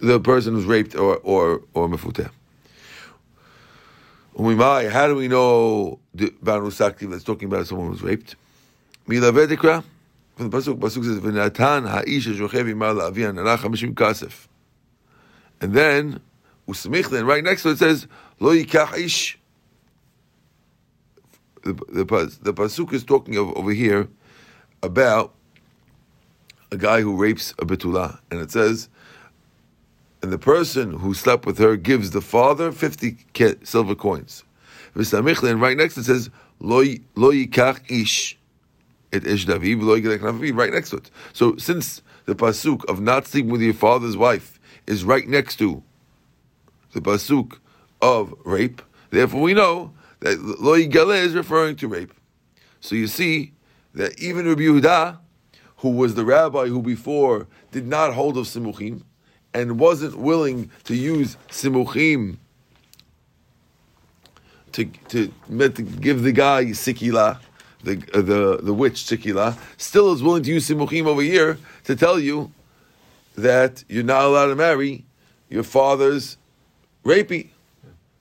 the 0.00 0.20
person 0.20 0.54
who's 0.54 0.64
raped 0.64 0.94
or 0.94 1.18
or 1.18 1.62
or 1.74 1.88
mefuteh. 1.88 2.30
Umimai, 4.36 4.90
how 4.90 5.06
do 5.06 5.14
we 5.14 5.28
know 5.28 6.00
the 6.12 6.34
Banu 6.42 6.70
Sakti 6.70 7.06
that's 7.06 7.22
talking 7.22 7.46
about 7.46 7.66
someone 7.68 7.88
who's 7.88 8.02
raped? 8.02 8.34
Milavedikra, 9.06 9.84
from 10.34 10.50
the 10.50 10.56
Pasuk, 10.56 10.80
Pasuk 10.80 11.04
says, 11.04 11.20
V'natan 11.20 11.88
ha'ish 11.88 12.26
eshochev 12.26 12.64
imar 12.72 12.98
la'avi 12.98 13.32
anara 13.32 13.56
chamishim 13.56 13.94
kasef. 13.94 14.48
And 15.60 15.72
then, 15.72 16.20
Usmichlin, 16.66 17.26
right 17.26 17.44
next 17.44 17.62
to 17.62 17.70
it 17.70 17.78
says, 17.78 18.08
Lo 18.40 18.52
yikach 18.52 18.98
ish. 18.98 19.38
The, 21.62 21.74
the, 21.74 22.38
the 22.42 22.52
Pasuk 22.52 22.92
is 22.92 23.04
talking 23.04 23.36
of, 23.36 23.56
over 23.56 23.70
here 23.70 24.08
about 24.82 25.32
a 26.72 26.76
guy 26.76 27.00
who 27.02 27.16
rapes 27.16 27.52
a 27.52 27.64
betula. 27.64 28.18
And 28.30 28.40
it 28.40 28.50
says, 28.50 28.88
and 30.24 30.32
the 30.32 30.38
person 30.38 30.94
who 30.94 31.12
slept 31.12 31.44
with 31.44 31.58
her 31.58 31.76
gives 31.76 32.12
the 32.12 32.22
father 32.22 32.72
50 32.72 33.18
silver 33.62 33.94
coins. 33.94 34.42
And 34.94 35.60
right 35.60 35.76
next 35.76 35.98
it 35.98 36.04
says, 36.04 36.30
Lo 36.60 36.82
yikach 36.82 37.90
ish. 37.90 38.38
It 39.12 39.26
ish 39.26 39.44
daviv, 39.44 39.82
lo 39.82 40.00
yikach 40.00 40.56
right 40.56 40.72
next 40.72 40.88
to 40.90 40.96
it. 40.96 41.10
So 41.34 41.56
since 41.56 42.00
the 42.24 42.34
pasuk 42.34 42.86
of 42.86 43.02
not 43.02 43.26
sleeping 43.26 43.52
with 43.52 43.60
your 43.60 43.74
father's 43.74 44.16
wife 44.16 44.58
is 44.86 45.04
right 45.04 45.28
next 45.28 45.56
to 45.56 45.82
the 46.94 47.02
pasuk 47.02 47.58
of 48.00 48.32
rape, 48.46 48.80
therefore 49.10 49.42
we 49.42 49.52
know 49.52 49.92
that 50.20 50.40
lo 50.40 50.72
yigale 50.72 51.22
is 51.22 51.34
referring 51.34 51.76
to 51.76 51.86
rape. 51.86 52.14
So 52.80 52.94
you 52.94 53.08
see 53.08 53.52
that 53.92 54.18
even 54.18 54.48
Rabbi 54.48 54.62
Yehuda, 54.62 55.18
who 55.76 55.90
was 55.90 56.14
the 56.14 56.24
rabbi 56.24 56.68
who 56.68 56.80
before 56.80 57.46
did 57.72 57.86
not 57.86 58.14
hold 58.14 58.38
of 58.38 58.46
simuchim, 58.46 59.02
and 59.54 59.78
wasn't 59.78 60.16
willing 60.16 60.70
to 60.84 60.94
use 60.94 61.36
simuchim 61.48 62.36
to, 64.72 64.84
to, 65.08 65.32
to 65.48 65.82
give 65.82 66.22
the 66.22 66.32
guy 66.32 66.64
sikila, 66.66 67.38
the, 67.84 68.02
uh, 68.12 68.20
the, 68.20 68.58
the 68.60 68.74
witch 68.74 69.04
sikila, 69.04 69.56
still 69.76 70.12
is 70.12 70.22
willing 70.22 70.42
to 70.42 70.50
use 70.50 70.68
simuchim 70.68 71.06
over 71.06 71.22
here 71.22 71.56
to 71.84 71.94
tell 71.94 72.18
you 72.18 72.52
that 73.36 73.84
you're 73.88 74.02
not 74.02 74.24
allowed 74.24 74.46
to 74.46 74.56
marry 74.56 75.04
your 75.48 75.62
father's 75.62 76.36
rapey. 77.04 77.50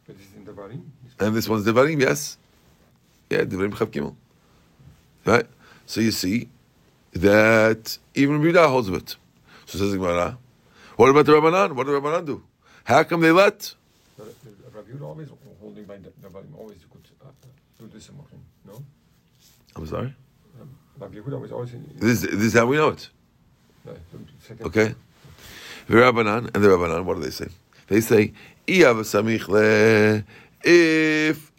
But 0.05 0.15
it's 0.19 0.35
in 0.35 0.45
the 0.45 0.51
Barim. 0.51 0.83
And 1.19 1.35
this 1.35 1.49
one's 1.49 1.65
Devarim, 1.65 2.01
yes. 2.01 2.37
Yeah, 3.29 3.41
Devarim 3.41 3.71
Chav 3.71 3.87
Gimel. 3.87 4.15
Right? 5.25 5.47
So 5.85 6.01
you 6.01 6.11
see 6.11 6.49
that 7.13 7.97
even 8.13 8.41
Rabbi 8.41 8.67
holds 8.67 8.89
of 8.89 8.95
it. 8.95 9.15
So 9.65 9.77
says 9.77 9.93
Gemara, 9.93 10.37
what 10.95 11.09
about 11.09 11.25
the 11.25 11.31
Rabbanan? 11.33 11.73
What 11.73 11.87
did 11.87 11.95
the 11.95 12.01
Rabbanan 12.01 12.25
do? 12.25 12.43
How 12.83 13.03
come 13.03 13.21
they 13.21 13.31
let? 13.31 13.73
But, 14.17 14.27
uh, 14.27 15.05
always 15.05 15.29
holding 15.59 15.85
by 15.85 15.97
the, 15.97 16.11
always 16.57 16.77
you 16.81 16.87
could 16.91 17.07
uh, 17.25 17.29
do 17.79 17.87
this. 17.87 18.09
No? 18.65 18.83
I'm 19.75 19.87
sorry. 19.87 20.13
Um, 20.61 20.69
Rabbi 20.99 21.17
Yehuda 21.17 21.39
was 21.39 21.51
always 21.51 21.73
in. 21.73 21.89
This, 21.95 22.21
this 22.21 22.33
is 22.33 22.53
how 22.53 22.65
we 22.65 22.77
know 22.77 22.89
it. 22.89 23.09
No. 23.85 23.93
Okay? 24.61 24.95
The 25.87 25.95
Rabbanan 25.95 26.53
and 26.53 26.63
the 26.63 26.69
Rabbanan, 26.69 27.03
what 27.05 27.15
do 27.15 27.21
they 27.21 27.29
say? 27.29 27.47
They 27.87 28.01
say, 28.01 28.33
"Iyav 28.67 29.01
samich 29.01 29.47
le," 29.47 30.23
if 30.63 31.51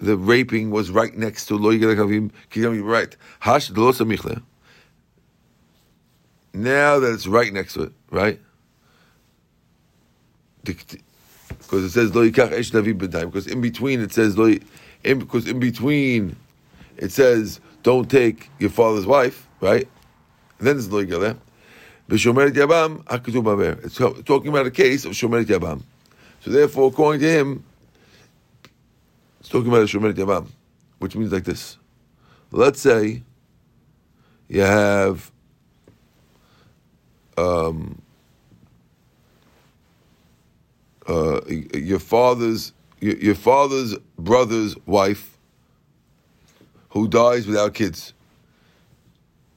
the 0.00 0.16
raping 0.16 0.70
was 0.70 0.90
right 0.90 1.16
next 1.16 1.46
to 1.46 1.56
lo 1.56 1.70
yigalech 1.70 1.96
avim, 1.96 2.30
kiyam 2.50 2.82
right. 2.84 3.16
Hash 3.40 3.70
lo 3.70 3.92
samich 3.92 4.24
le. 4.24 4.42
Now 6.54 6.98
that 7.00 7.12
it's 7.12 7.26
right 7.26 7.52
next 7.52 7.74
to 7.74 7.84
it, 7.84 7.92
right? 8.10 8.40
Because 10.64 11.84
it 11.84 11.90
says 11.90 12.14
lo 12.14 12.28
yikach 12.28 12.52
esh 12.52 12.70
david 12.70 12.98
b'dayim. 12.98 13.26
Because 13.26 13.46
in 13.46 13.60
between 13.60 14.00
it 14.00 14.12
says 14.12 14.36
lo, 14.38 14.54
because 15.02 15.48
in 15.48 15.60
between 15.60 16.36
it 16.96 17.12
says 17.12 17.60
don't 17.82 18.10
take 18.10 18.50
your 18.58 18.70
father's 18.70 19.06
wife, 19.06 19.48
right? 19.60 19.88
And 20.58 20.68
then 20.68 20.76
it's 20.76 20.88
lo 20.88 21.04
yigalech. 21.04 21.38
B'shomeret 22.08 22.52
Yabam, 22.52 23.04
hakutub 23.04 23.44
baver. 23.44 23.84
It's 23.84 23.96
talking 23.96 24.48
about 24.48 24.66
a 24.66 24.70
case 24.70 25.04
of 25.04 25.12
Shomeret 25.12 25.46
Yabam. 25.46 25.82
So 26.40 26.50
therefore, 26.50 26.88
according 26.88 27.20
to 27.22 27.28
him, 27.28 27.64
it's 29.40 29.48
talking 29.48 29.68
about 29.68 29.82
a 29.82 29.84
Shomeret 29.84 30.14
Yabam, 30.14 30.48
which 30.98 31.16
means 31.16 31.32
like 31.32 31.44
this. 31.44 31.78
Let's 32.50 32.80
say 32.80 33.22
you 34.48 34.60
have 34.60 35.30
um, 37.38 38.01
uh, 41.08 41.40
your 41.74 41.98
father's 41.98 42.72
your, 43.00 43.16
your 43.16 43.34
father's 43.34 43.96
brother's 44.18 44.76
wife 44.86 45.36
who 46.90 47.08
dies 47.08 47.46
without 47.46 47.74
kids, 47.74 48.12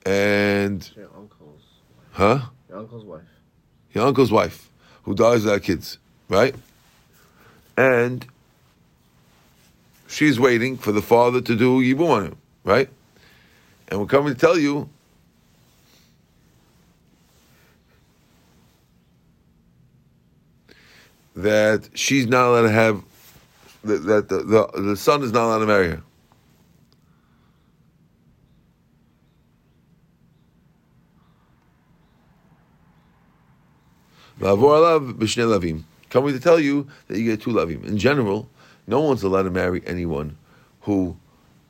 and 0.05 0.89
Your 0.95 1.09
uncle's, 1.17 1.61
huh? 2.11 2.39
your 2.69 2.77
uncle's 2.79 3.03
wife. 3.05 3.21
your 3.93 4.07
uncle's 4.07 4.31
wife 4.31 4.69
who 5.03 5.13
dies 5.13 5.43
without 5.43 5.61
kids, 5.61 5.99
right? 6.29 6.55
And 7.77 8.25
she's 10.07 10.39
waiting 10.39 10.77
for 10.77 10.91
the 10.91 11.01
father 11.01 11.41
to 11.41 11.55
do 11.55 11.81
yibum 11.81 12.09
on 12.09 12.25
him, 12.25 12.37
right? 12.63 12.89
And 13.89 13.99
we're 13.99 14.07
coming 14.07 14.33
to 14.33 14.39
tell 14.39 14.57
you 14.57 14.89
that 21.35 21.89
she's 21.93 22.27
not 22.27 22.47
allowed 22.47 22.63
to 22.63 22.71
have 22.71 23.03
that, 23.83 24.29
the, 24.29 24.37
the 24.43 24.81
the 24.81 24.97
son 24.97 25.21
is 25.21 25.31
not 25.31 25.45
allowed 25.45 25.59
to 25.59 25.65
marry 25.65 25.89
her. 25.89 26.01
Lavim. 34.39 35.83
Coming 36.09 36.33
to 36.33 36.39
tell 36.39 36.59
you 36.59 36.87
that 37.07 37.19
you 37.19 37.25
get 37.25 37.41
two 37.41 37.51
lavim. 37.51 37.85
In 37.85 37.97
general, 37.97 38.49
no 38.87 39.01
one's 39.01 39.23
allowed 39.23 39.43
to 39.43 39.51
marry 39.51 39.81
anyone 39.85 40.37
who 40.81 41.17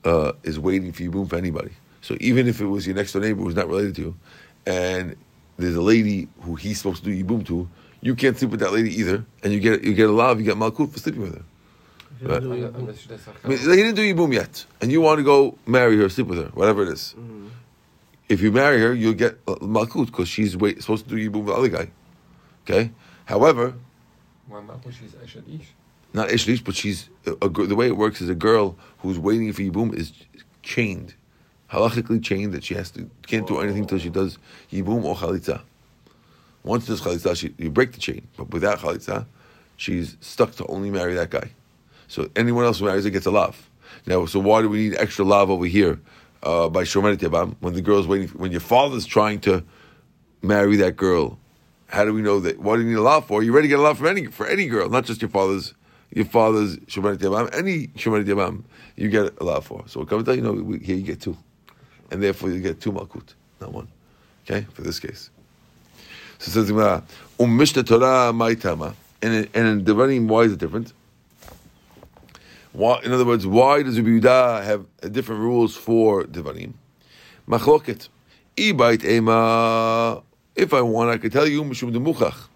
uh, 0.04 0.32
is 0.42 0.58
waiting 0.58 0.92
for 0.92 1.02
yibum 1.02 1.28
for 1.28 1.36
anybody. 1.36 1.70
So 2.00 2.16
even 2.20 2.46
if 2.46 2.60
it 2.60 2.66
was 2.66 2.86
your 2.86 2.94
next 2.94 3.12
door 3.12 3.22
neighbor 3.22 3.42
who's 3.42 3.56
not 3.56 3.68
related 3.68 3.96
to 3.96 4.02
you, 4.02 4.16
and 4.66 5.16
there's 5.56 5.76
a 5.76 5.82
lady 5.82 6.28
who 6.42 6.54
he's 6.54 6.78
supposed 6.78 7.02
to 7.04 7.10
do 7.10 7.24
yibum 7.24 7.46
to, 7.46 7.68
you 8.00 8.14
can't 8.14 8.36
sleep 8.38 8.50
with 8.50 8.60
that 8.60 8.72
lady 8.72 8.90
either, 9.00 9.24
and 9.42 9.52
you 9.52 9.60
get 9.60 9.82
you 9.84 9.94
get 9.94 10.08
a 10.08 10.12
love, 10.12 10.38
you 10.40 10.44
get 10.46 10.56
malkut 10.56 10.90
for 10.92 10.98
sleeping 10.98 11.22
with 11.22 11.34
her. 11.36 11.44
Right. 12.22 12.40
do 12.40 12.52
Unless- 12.52 12.70
it- 12.70 12.74
unless 12.76 12.98
she 13.00 13.08
does 13.08 13.20
I 13.44 13.48
mean, 13.48 13.58
he 13.58 13.66
didn't 13.66 13.94
do 13.96 14.14
yibum 14.14 14.32
yet, 14.32 14.64
and 14.80 14.90
you 14.90 15.00
want 15.00 15.18
to 15.18 15.24
go 15.24 15.58
marry 15.66 15.96
her, 15.98 16.08
sleep 16.08 16.28
with 16.28 16.38
her, 16.38 16.50
whatever 16.54 16.82
it 16.82 16.88
is. 16.88 17.14
Mhm. 17.18 17.48
If 18.28 18.40
you 18.40 18.50
marry 18.52 18.80
her, 18.80 18.92
you'll 18.94 19.12
get 19.14 19.44
malkut 19.46 20.06
because 20.06 20.28
she's 20.28 20.56
wait, 20.56 20.80
supposed 20.80 21.08
to 21.08 21.14
do 21.14 21.16
yibum 21.30 21.44
with 21.44 21.46
the 21.48 21.54
other 21.54 21.68
guy. 21.68 21.90
Okay. 22.64 22.90
However, 23.26 23.74
Malchus, 24.48 24.96
she's 24.96 25.14
not 26.14 26.28
ishlish, 26.28 26.64
but 26.64 26.74
she's 26.74 27.08
a, 27.26 27.32
a, 27.42 27.48
the 27.48 27.74
way 27.76 27.88
it 27.88 27.96
works 27.96 28.20
is 28.20 28.28
a 28.28 28.34
girl 28.34 28.76
who's 28.98 29.18
waiting 29.18 29.52
for 29.52 29.62
yibum 29.62 29.94
is 29.94 30.12
chained, 30.62 31.14
halachically 31.72 32.22
chained 32.22 32.52
that 32.54 32.64
she 32.64 32.74
has 32.74 32.90
to 32.92 33.10
can't 33.26 33.46
do 33.46 33.58
anything 33.60 33.82
until 33.82 33.98
she 33.98 34.08
does 34.08 34.38
yibum 34.72 35.04
or 35.04 35.14
chalitza. 35.16 35.60
Once 36.66 36.86
there's 36.86 37.00
chalitza, 37.00 37.36
she, 37.36 37.54
you 37.58 37.70
break 37.70 37.92
the 37.92 38.00
chain, 38.00 38.26
but 38.36 38.50
without 38.50 38.80
chalitza, 38.80 39.24
she's 39.76 40.16
stuck 40.20 40.50
to 40.50 40.66
only 40.66 40.90
marry 40.90 41.14
that 41.14 41.30
guy. 41.30 41.48
So 42.08 42.28
anyone 42.34 42.64
else 42.64 42.80
who 42.80 42.86
marries 42.86 43.04
her 43.04 43.10
gets 43.10 43.24
a 43.24 43.30
lav. 43.30 43.70
Now, 44.04 44.26
so 44.26 44.40
why 44.40 44.62
do 44.62 44.68
we 44.68 44.88
need 44.88 44.96
extra 44.96 45.24
lav 45.24 45.48
over 45.48 45.64
here 45.64 46.00
uh, 46.42 46.68
by 46.68 46.82
shomeret 46.82 47.18
yabam 47.18 47.54
when 47.60 47.74
the 47.74 47.80
girl's 47.80 48.08
waiting? 48.08 48.28
when 48.30 48.50
your 48.50 48.60
father's 48.60 49.06
trying 49.06 49.38
to 49.40 49.64
marry 50.42 50.74
that 50.76 50.96
girl, 50.96 51.38
how 51.86 52.04
do 52.04 52.12
we 52.12 52.20
know 52.20 52.40
that? 52.40 52.58
What 52.58 52.76
do 52.76 52.82
you 52.82 52.88
need 52.88 52.96
a 52.96 53.02
lav 53.02 53.26
for? 53.26 53.44
You 53.44 53.52
ready 53.52 53.68
to 53.68 53.70
get 53.70 53.78
a 53.78 53.82
lav 53.82 53.98
for 53.98 54.08
any 54.08 54.26
for 54.26 54.44
any 54.44 54.66
girl, 54.66 54.88
not 54.88 55.04
just 55.04 55.22
your 55.22 55.28
father's 55.28 55.72
your 56.10 56.24
father's 56.24 56.78
shomeret 56.78 57.18
yabam. 57.18 57.48
Any 57.54 57.88
shomeret 57.88 58.24
yabam, 58.24 58.64
you 58.96 59.08
get 59.08 59.40
a 59.40 59.44
lav 59.44 59.66
for. 59.66 59.84
So 59.86 60.04
come 60.04 60.24
tell 60.24 60.34
you 60.34 60.42
know 60.42 60.54
here 60.82 60.96
you 60.96 61.02
get 61.02 61.20
two, 61.20 61.36
and 62.10 62.20
therefore 62.20 62.50
you 62.50 62.60
get 62.60 62.80
two 62.80 62.90
malkut, 62.90 63.34
not 63.60 63.72
one. 63.72 63.86
Okay, 64.44 64.66
for 64.72 64.82
this 64.82 64.98
case. 64.98 65.30
So 66.38 66.50
says 66.50 66.66
the 66.66 66.72
Gemara, 66.72 67.02
um 67.40 67.56
Mishnah 67.56 67.84
Torah 67.84 68.32
ma'itama, 68.32 68.94
and 69.22 69.48
and 69.54 69.66
in 69.66 69.84
Devarim, 69.84 70.28
why 70.28 70.42
is 70.42 70.52
it 70.52 70.58
different? 70.58 70.92
Why, 72.72 73.00
in 73.02 73.12
other 73.12 73.24
words, 73.24 73.46
why 73.46 73.82
does 73.82 73.98
Rabbi 73.98 74.20
Yehuda 74.20 74.64
have 74.64 74.86
different 75.12 75.40
rules 75.40 75.76
for 75.76 76.24
Devarim? 76.24 76.74
Machloket. 77.48 78.08
Ibait 78.56 79.04
ema 79.04 80.22
If 80.54 80.74
I 80.74 80.80
want, 80.80 81.10
I 81.10 81.18
could 81.18 81.32
tell 81.32 81.46
you 81.46 81.62
mishum 81.62 81.92
demuchach. 81.92 82.48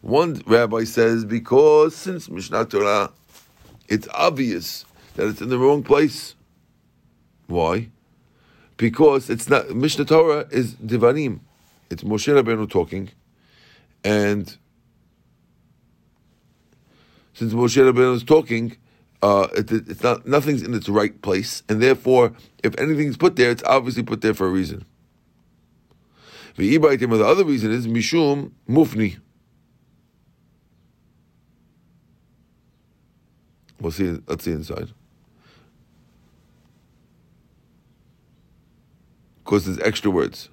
One 0.00 0.40
rabbi 0.46 0.84
says 0.84 1.24
because 1.24 1.94
since 1.94 2.30
Mishnah 2.30 2.66
Torah, 2.66 3.12
it's 3.88 4.08
obvious 4.14 4.84
that 5.16 5.28
it's 5.28 5.40
in 5.40 5.48
the 5.48 5.58
wrong 5.58 5.82
place. 5.82 6.34
Why? 7.48 7.90
Because 8.78 9.28
it's 9.28 9.50
not 9.50 9.70
Mishnah 9.70 10.06
Torah 10.06 10.46
is 10.50 10.74
Devarim. 10.76 11.40
It's 11.90 12.04
Moshe 12.04 12.32
Rabbeinu 12.32 12.70
talking, 12.70 13.10
and 14.04 14.56
since 17.34 17.52
Moshe 17.52 17.76
Rabbeinu 17.76 18.14
is 18.14 18.22
talking, 18.22 18.76
uh, 19.20 19.48
it, 19.54 19.70
it's 19.72 20.02
not 20.02 20.26
nothing's 20.26 20.62
in 20.62 20.74
its 20.74 20.88
right 20.88 21.20
place, 21.22 21.64
and 21.68 21.82
therefore, 21.82 22.32
if 22.62 22.78
anything's 22.78 23.16
put 23.16 23.34
there, 23.34 23.50
it's 23.50 23.64
obviously 23.64 24.04
put 24.04 24.20
there 24.20 24.32
for 24.32 24.46
a 24.46 24.50
reason. 24.50 24.84
The 26.56 26.76
The 26.76 27.24
other 27.26 27.44
reason 27.44 27.72
is 27.72 27.88
mishum 27.88 28.52
mufni. 28.68 29.18
We'll 33.80 33.92
see. 33.92 34.18
Let's 34.26 34.44
see 34.44 34.52
inside. 34.52 34.92
Because 39.48 39.64
there's 39.64 39.78
extra 39.78 40.10
words. 40.10 40.50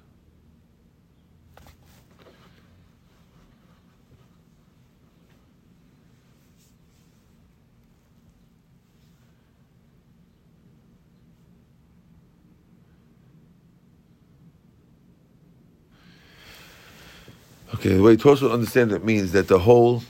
Okay, 17.74 17.92
the 17.92 18.02
way 18.02 18.16
Toshua 18.16 18.50
understands 18.50 18.94
it 18.94 19.04
means 19.04 19.32
that 19.32 19.48
the 19.48 19.58
whole 19.58 20.02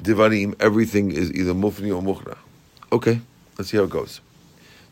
divarim, 0.00 0.54
everything 0.60 1.10
is 1.10 1.32
either 1.32 1.54
mufni 1.54 1.92
or 1.92 2.00
mukhra. 2.00 2.38
Okay, 2.92 3.20
let's 3.58 3.68
see 3.68 3.78
how 3.78 3.82
it 3.82 3.90
goes. 3.90 4.20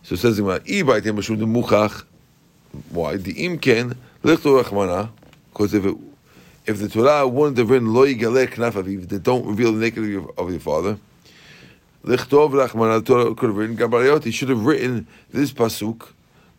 So 0.03 0.15
it 0.15 0.19
says 0.19 0.41
mashum 0.41 1.39
muchach. 1.39 2.08
Why? 2.99 3.17
The 3.17 3.33
imken 3.35 3.97
lichto 4.25 4.61
rachmana. 4.61 5.11
Because 5.53 5.73
if 5.73 5.87
it, 5.87 5.97
if 6.67 6.81
the 6.81 6.89
Torah 6.89 7.29
wouldn't 7.29 7.57
have 7.59 7.71
written 7.71 7.95
lo 7.95 8.05
yigaleh 8.05 8.49
knafaviv, 8.49 9.09
they 9.09 9.19
don't 9.19 9.47
reveal 9.47 9.73
the 9.73 9.79
nakedness 9.79 10.17
of, 10.17 10.37
of 10.37 10.51
your 10.51 10.59
father. 10.59 10.99
Lichtov 12.05 12.51
rachmana. 12.51 12.99
The 12.99 13.07
Torah 13.07 13.35
could 13.37 13.51
have 13.51 13.57
written 13.57 13.77
gabarayot. 13.77 14.25
He 14.25 14.33
should 14.33 14.49
have 14.49 14.65
written 14.65 15.07
this 15.31 15.53
pasuk 15.53 16.09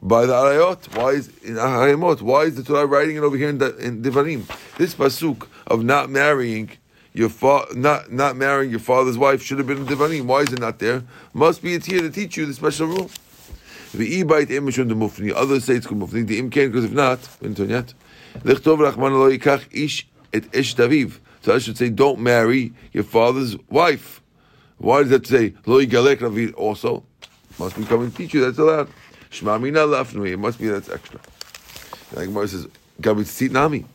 by 0.01 0.25
the 0.25 0.31
arayot. 0.31 0.95
Why 0.95 1.09
is 1.09 1.27
in 1.43 1.55
arayot? 1.55 2.21
Why 2.21 2.43
is 2.43 2.55
the 2.55 2.63
Torah 2.63 2.85
writing 2.85 3.17
it 3.17 3.23
over 3.23 3.35
here 3.35 3.49
in, 3.49 3.57
the, 3.57 3.75
in 3.75 4.01
divarim? 4.01 4.47
This 4.77 4.95
pasuk 4.95 5.45
of 5.67 5.83
not 5.83 6.09
marrying 6.09 6.71
your 7.11 7.27
fa- 7.27 7.67
not 7.73 8.13
not 8.13 8.37
marrying 8.37 8.71
your 8.71 8.79
father's 8.79 9.17
wife 9.17 9.41
should 9.43 9.57
have 9.57 9.67
been 9.67 9.79
in 9.79 9.85
Devarim. 9.85 10.25
Why 10.25 10.41
is 10.41 10.53
it 10.53 10.59
not 10.59 10.79
there? 10.79 11.03
Must 11.33 11.61
be 11.61 11.73
it's 11.73 11.87
here 11.87 12.01
to 12.01 12.09
teach 12.09 12.37
you 12.37 12.45
the 12.45 12.53
special 12.53 12.87
rule. 12.87 13.09
The 13.93 14.23
ibait 14.23 14.47
imishun 14.47 14.87
the 14.87 14.95
mufni. 14.95 15.33
Others 15.35 15.65
say 15.65 15.75
it's 15.75 15.87
mufni. 15.87 16.25
The 16.25 16.37
im 16.37 16.49
can 16.49 16.69
because 16.69 16.85
if 16.85 16.91
not, 16.91 17.19
yet. 17.41 17.93
Lechtov 18.43 18.77
rachman 18.77 19.13
lo 19.13 19.29
yikach 19.31 19.65
ish 19.71 20.07
et 20.31 20.43
ish 20.53 20.75
daviv. 20.75 21.19
So 21.41 21.55
I 21.55 21.59
should 21.59 21.77
say, 21.77 21.89
don't 21.89 22.19
marry 22.19 22.73
your 22.91 23.03
father's 23.03 23.57
wife. 23.69 24.21
Why 24.77 25.01
does 25.01 25.09
that 25.09 25.25
say 25.25 25.55
lo 25.65 25.83
yigalek 25.83 26.17
ravid 26.17 26.53
also? 26.55 27.03
Must 27.57 27.75
be 27.75 27.83
coming 27.85 28.11
to 28.11 28.17
teach 28.17 28.33
you 28.33 28.41
that's 28.41 28.59
allowed. 28.59 28.89
Shma 29.31 29.59
mina 29.59 29.79
lafnui. 29.79 30.33
It 30.33 30.37
must 30.37 30.59
be 30.59 30.67
that's 30.67 30.89
extra. 30.89 31.19
Like 32.13 32.27
Gemara 32.27 32.47
says, 32.47 32.67
gabi 33.01 33.21
tzit 33.21 33.51
nami. 33.51 33.85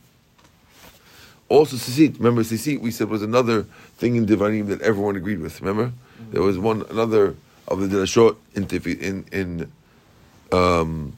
Also, 1.48 1.76
sisit. 1.76 2.18
Remember, 2.18 2.42
sisit. 2.42 2.80
We 2.80 2.90
said 2.90 3.08
was 3.08 3.22
another 3.22 3.62
thing 3.96 4.16
in 4.16 4.26
divarim 4.26 4.68
that 4.68 4.80
everyone 4.82 5.14
agreed 5.14 5.40
with. 5.40 5.60
Remember, 5.60 5.92
there 6.30 6.42
was 6.42 6.58
one 6.58 6.84
another 6.90 7.36
of 7.68 7.80
the 7.80 7.86
dirashot 7.86 8.36
in 8.54 8.64
in 8.98 9.24
in 9.30 9.72
um, 10.54 11.16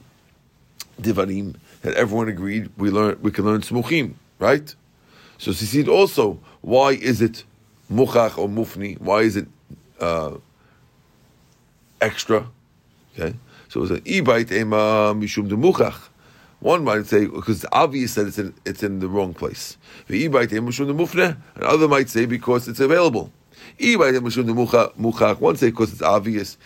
divarim 1.01 1.55
that 1.81 1.93
everyone 1.93 2.27
agreed 2.27 2.69
we 2.77 2.89
learn 2.89 3.17
we 3.21 3.31
can 3.31 3.45
learn 3.45 3.61
smuchim, 3.61 4.13
right? 4.39 4.75
So 5.37 5.51
sisit 5.51 5.87
also. 5.87 6.39
Why 6.61 6.91
is 6.91 7.21
it 7.21 7.43
muchach 7.91 8.37
or 8.37 8.49
mufni? 8.49 8.99
Why 8.99 9.21
is 9.21 9.35
it 9.37 9.47
uh, 9.99 10.33
extra? 12.01 12.47
Okay, 13.13 13.35
so 13.69 13.79
it 13.79 13.81
was 13.81 13.91
an 13.91 14.01
ibait 14.01 14.51
ema 14.51 15.13
mishum 15.15 15.47
de 15.47 15.55
muchach. 15.55 16.09
One 16.59 16.83
might 16.83 17.05
say 17.05 17.27
because 17.27 17.63
it's 17.63 17.65
obvious 17.71 18.15
that 18.15 18.27
it's 18.27 18.39
in, 18.39 18.53
it's 18.65 18.81
in 18.81 18.99
the 18.99 19.07
wrong 19.07 19.33
place. 19.33 19.77
The 20.07 20.27
ibait 20.27 20.51
ema 20.53 20.71
mishum 20.71 20.87
de 20.87 20.93
mufne. 20.93 21.37
Another 21.55 21.87
might 21.87 22.09
say 22.09 22.25
because 22.25 22.67
it's 22.67 22.79
available. 22.79 23.31
Ibait 23.79 24.15
ema 24.15 24.27
mishum 24.27 24.47
de 24.47 24.53
muchach. 24.53 25.39
One 25.39 25.55
say 25.55 25.69
because 25.69 25.93
it's 25.93 26.01
obvious. 26.01 26.57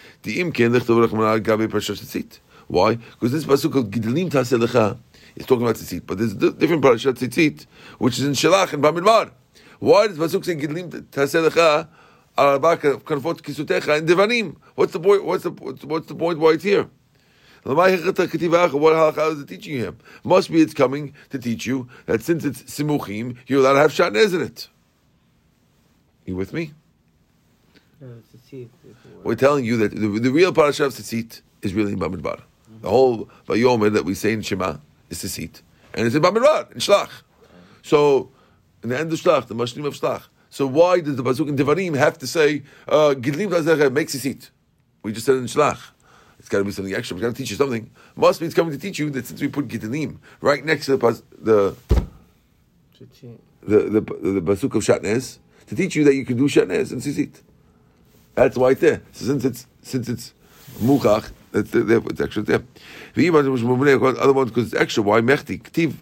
Why? 2.72 2.96
Because 2.96 3.34
this 3.34 3.44
pasuk 3.44 3.76
of 3.78 3.90
Gidelim 3.90 4.30
Taselecha 4.30 4.98
is 5.36 5.46
talking 5.46 5.64
about 5.64 5.76
tzitzit, 5.76 6.04
but 6.08 6.18
there's 6.18 6.32
a 6.32 6.52
different 6.54 6.82
parashat 6.82 7.16
tzitzit 7.16 7.66
which 7.98 8.18
is 8.18 8.24
in 8.24 8.32
Shalach 8.32 8.72
and 8.72 8.82
Bamidbar. 8.82 9.32
Why 9.80 10.08
does 10.08 10.18
pasuk 10.18 10.46
say 10.46 10.56
Gidelim 10.56 10.90
Taselecha? 10.90 11.90
Arabaka 12.38 13.02
Kanfot 13.02 13.42
Kisutecha 13.42 13.98
and 13.98 14.08
Devarim? 14.08 14.56
What's 14.76 14.94
the 14.94 15.02
point? 15.02 15.26
What's 15.26 15.44
the 15.44 15.50
what's 15.52 16.08
the 16.08 16.16
point? 16.16 16.40
Why 16.40 16.52
it's 16.52 16.64
here? 16.64 16.90
What 17.64 17.76
halacha 17.78 19.34
is 19.34 19.42
it 19.42 19.48
teaching 19.50 19.78
him? 19.78 19.98
Must 20.24 20.50
be 20.50 20.62
it's 20.62 20.74
coming 20.74 21.14
to 21.32 21.40
teach 21.40 21.66
you 21.66 21.90
that 22.06 22.24
since 22.24 22.46
it's 22.46 22.64
simuchim, 22.64 23.36
you're 23.48 23.60
allowed 23.60 23.74
to 23.74 23.80
have 23.80 23.92
shatnez 23.92 24.34
in 24.34 24.44
it. 24.44 24.70
You 26.26 26.38
with 26.38 26.54
me? 26.54 26.72
We're 29.24 29.36
telling 29.36 29.66
you 29.66 29.76
that 29.76 29.92
the, 29.94 30.08
the 30.08 30.32
real 30.32 30.54
parasha 30.54 30.86
of 30.86 30.94
tzitzit 30.94 31.42
is 31.62 31.74
really 31.74 31.92
in 31.92 32.00
Bamidbar. 32.00 32.44
The 32.82 32.90
whole 32.90 33.30
Vayomer 33.48 33.94
that 33.94 34.06
we 34.06 34.14
say 34.14 34.34
in 34.34 34.42
Shema 34.42 34.78
is 35.10 35.24
tzitzit. 35.24 35.62
And 35.94 36.06
it's 36.06 36.16
in 36.16 36.22
Bamidbar, 36.22 36.72
in 36.72 36.80
Shlach. 36.80 37.10
So, 37.84 38.32
in 38.84 38.90
the 38.90 39.00
end 39.00 39.12
of 39.14 39.20
Shlach, 39.20 39.48
the 39.48 39.56
Mashlim 39.56 39.86
of 39.86 39.94
Shlach. 39.94 40.24
So 40.50 40.68
why 40.68 41.00
does 41.00 41.16
the 41.16 41.24
Pasuk 41.24 41.48
in 41.48 41.56
Devarim 41.56 41.96
have 41.96 42.18
to 42.18 42.28
say, 42.28 42.64
uh, 42.88 43.16
Gidlim 43.18 43.94
makes 43.94 44.16
tzitzit? 44.16 44.50
We 45.04 45.14
just 45.14 45.26
said 45.26 45.36
in 45.36 45.46
Shlach. 45.46 45.80
It's 46.40 46.50
got 46.50 46.58
to 46.58 46.64
be 46.64 46.72
something 46.72 46.94
extra. 46.94 47.16
It's 47.16 47.22
got 47.22 47.30
to 47.30 47.38
teach 47.38 47.52
you 47.52 47.56
something. 47.56 47.90
Must 48.16 48.40
be 48.40 48.48
it's 48.48 48.56
coming 48.56 48.72
to 48.72 48.80
teach 48.80 48.98
you 48.98 49.12
that 49.12 49.28
since 49.28 49.40
we 49.40 49.48
put 49.48 49.68
Gitanim 49.68 50.18
right 50.42 50.66
next 50.66 50.88
to 50.88 50.98
the 50.98 51.22
the 51.40 51.76
the 53.62 53.78
the, 53.78 54.02
the, 54.02 54.42
the 54.42 54.52
of 54.52 54.84
Shatnez 54.84 55.38
to 55.68 55.76
teach 55.76 55.96
you 55.96 56.04
that 56.04 56.16
you 56.16 56.26
can 56.26 56.38
do 56.38 56.46
Shatnez 56.46 56.92
and 56.92 57.00
Sisit. 57.00 57.42
That's 58.34 58.58
why 58.58 58.72
it's 58.72 58.82
there. 58.82 59.04
So 59.12 59.26
since 59.26 59.46
it's 59.46 59.68
since 59.84 60.10
it's 60.10 60.34
Muchach, 60.80 61.32
that's 61.52 61.72
there. 61.72 62.02
It's 62.06 62.22
extra 62.22 62.44
there. 62.44 62.64
Other 63.18 64.34
ones 64.34 64.52
because 64.52 64.74
it's 64.74 64.82
extra. 64.82 65.04
Why 65.04 65.22
Mechti 65.22 65.62
Ktiv 65.62 65.96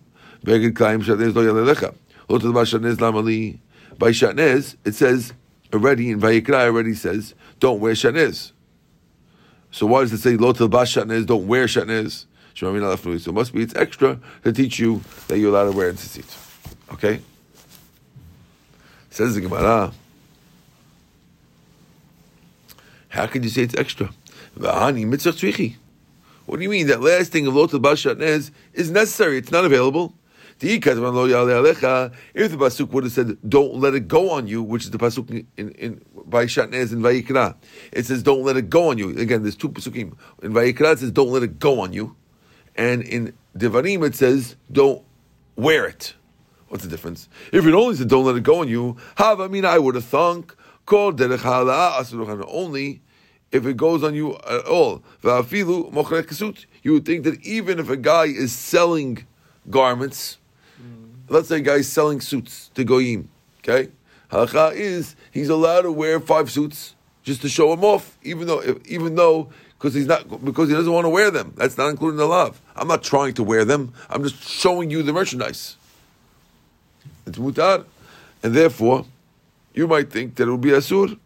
Beged 0.43 0.75
Kaim 0.75 1.01
Shatnez 1.01 1.33
Lo 1.35 1.43
Yalelecha. 1.43 1.93
The 2.27 2.37
Shatnez 2.37 2.95
Lamali. 2.95 3.59
By 3.97 4.11
Shatnez, 4.11 4.75
it 4.85 4.95
says 4.95 5.33
already 5.73 6.11
in 6.11 6.19
Vayikra 6.19 6.65
already 6.65 6.93
says 6.93 7.33
don't 7.59 7.79
wear 7.79 7.93
Shatnez. 7.93 8.53
So 9.71 9.85
why 9.85 10.01
does 10.01 10.13
it 10.13 10.19
say 10.19 10.35
lo 10.35 10.53
tilbash 10.53 10.97
shatnez? 10.97 11.25
Don't 11.25 11.47
wear 11.47 11.65
shatnez. 11.65 12.25
So 12.55 12.75
it 12.75 13.33
must 13.33 13.53
be 13.53 13.61
it's 13.61 13.75
extra 13.75 14.19
to 14.43 14.51
teach 14.51 14.79
you 14.79 15.01
that 15.27 15.37
you're 15.37 15.49
allowed 15.49 15.71
to 15.71 15.77
wear 15.77 15.93
tzitzit. 15.93 16.37
Okay. 16.93 17.21
Says 19.09 19.35
the 19.35 19.41
Gemara. 19.41 19.93
How 23.09 23.27
can 23.27 23.43
you 23.43 23.49
say 23.49 23.61
it's 23.61 23.75
extra? 23.75 24.09
What 26.45 26.57
do 26.57 26.63
you 26.63 26.69
mean 26.69 26.87
that 26.87 27.01
last 27.01 27.31
thing 27.31 27.47
of 27.47 27.55
lo 27.55 27.67
tilbash 27.67 28.05
shatnez 28.05 28.51
is 28.73 28.89
necessary? 28.91 29.37
It's 29.37 29.51
not 29.51 29.65
available. 29.65 30.13
If 30.61 30.83
the 30.83 30.97
pasuk 32.57 32.89
would 32.89 33.05
have 33.05 33.13
said, 33.13 33.37
"Don't 33.47 33.75
let 33.75 33.93
it 33.93 34.09
go 34.09 34.31
on 34.31 34.47
you," 34.47 34.61
which 34.61 34.83
is 34.83 34.91
the 34.91 34.97
pasuk 34.97 35.45
in, 35.55 35.69
in 35.71 36.01
by 36.25 36.47
Shatnez 36.47 36.91
in 36.91 37.01
Vayikra, 37.01 37.55
it 37.93 38.05
says, 38.05 38.23
"Don't 38.23 38.43
let 38.43 38.57
it 38.57 38.69
go 38.69 38.89
on 38.89 38.97
you." 38.97 39.17
Again, 39.17 39.43
there's 39.43 39.55
two 39.55 39.69
pasukim 39.69 40.17
in 40.43 40.51
Vayikra. 40.51 40.93
It 40.93 40.99
says, 40.99 41.11
"Don't 41.11 41.29
let 41.29 41.43
it 41.43 41.59
go 41.59 41.79
on 41.79 41.93
you," 41.93 42.15
and 42.75 43.03
in 43.03 43.31
Devarim 43.57 44.05
it 44.05 44.15
says, 44.15 44.57
"Don't 44.69 45.01
wear 45.55 45.85
it." 45.85 46.13
What's 46.67 46.83
the 46.83 46.89
difference? 46.89 47.29
If 47.53 47.65
it 47.65 47.73
only 47.73 47.95
said, 47.95 48.09
"Don't 48.09 48.25
let 48.25 48.35
it 48.35 48.43
go 48.43 48.59
on 48.59 48.67
you," 48.67 48.97
have 49.15 49.39
I 49.39 49.47
mean 49.47 49.63
I 49.63 49.79
would 49.79 49.95
have 49.95 50.03
thunk 50.03 50.55
called 50.85 51.21
only 51.21 53.01
if 53.51 53.65
it 53.65 53.77
goes 53.77 54.03
on 54.03 54.13
you 54.13 54.35
at 54.47 54.65
all. 54.65 55.03
You 55.23 56.93
would 56.93 57.05
think 57.05 57.23
that 57.23 57.39
even 57.43 57.79
if 57.79 57.89
a 57.89 57.97
guy 57.97 58.25
is 58.25 58.53
selling 58.53 59.25
garments 59.69 60.37
mm. 60.81 61.09
let's 61.27 61.47
say 61.49 61.57
a 61.57 61.61
guy 61.61 61.75
is 61.75 61.91
selling 61.91 62.21
suits 62.21 62.69
to 62.75 62.83
goyim. 62.83 63.29
Okay, 63.59 63.91
halacha 64.31 64.73
is 64.73 65.15
he's 65.31 65.49
allowed 65.49 65.81
to 65.81 65.91
wear 65.91 66.19
five 66.19 66.49
suits 66.49 66.95
just 67.23 67.41
to 67.41 67.49
show 67.49 67.73
him 67.73 67.83
off, 67.83 68.17
even 68.23 68.47
though 68.47 68.63
even 68.85 69.15
though 69.15 69.49
because 69.77 69.93
he's 69.93 70.07
not 70.07 70.43
because 70.43 70.69
he 70.69 70.75
doesn't 70.75 70.91
want 70.91 71.05
to 71.05 71.09
wear 71.09 71.31
them. 71.31 71.53
That's 71.55 71.77
not 71.77 71.89
including 71.89 72.17
the 72.17 72.25
love. 72.25 72.61
I'm 72.75 72.87
not 72.87 73.03
trying 73.03 73.33
to 73.35 73.43
wear 73.43 73.65
them. 73.65 73.93
I'm 74.09 74.23
just 74.23 74.41
showing 74.43 74.89
you 74.89 75.03
the 75.03 75.13
merchandise. 75.13 75.77
It's 77.25 77.37
mutar, 77.37 77.85
and 78.43 78.53
therefore, 78.53 79.05
you 79.73 79.87
might 79.87 80.11
think 80.11 80.35
that 80.35 80.47
it 80.47 80.51
would 80.51 80.61
be 80.61 80.71
asur. 80.71 81.17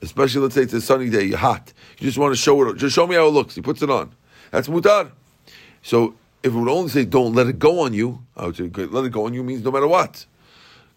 Especially, 0.00 0.40
let's 0.42 0.54
say 0.54 0.62
it's 0.62 0.72
a 0.72 0.80
sunny 0.80 1.10
day, 1.10 1.24
you're 1.24 1.38
hot. 1.38 1.72
You 1.98 2.06
just 2.06 2.18
want 2.18 2.32
to 2.32 2.40
show 2.40 2.68
it. 2.68 2.76
Just 2.76 2.94
show 2.94 3.06
me 3.06 3.16
how 3.16 3.26
it 3.26 3.30
looks. 3.30 3.54
He 3.54 3.60
puts 3.60 3.82
it 3.82 3.90
on. 3.90 4.14
That's 4.50 4.68
mutar. 4.68 5.10
So 5.82 6.14
if 6.42 6.52
it 6.52 6.56
would 6.56 6.68
only 6.68 6.88
say 6.88 7.04
don't 7.04 7.34
let 7.34 7.48
it 7.48 7.58
go 7.58 7.80
on 7.80 7.92
you, 7.94 8.24
I 8.36 8.46
would 8.46 8.56
say 8.56 8.68
let 8.68 9.04
it 9.04 9.12
go 9.12 9.26
on 9.26 9.34
you 9.34 9.42
means 9.42 9.62
no 9.64 9.70
matter 9.72 9.88
what. 9.88 10.24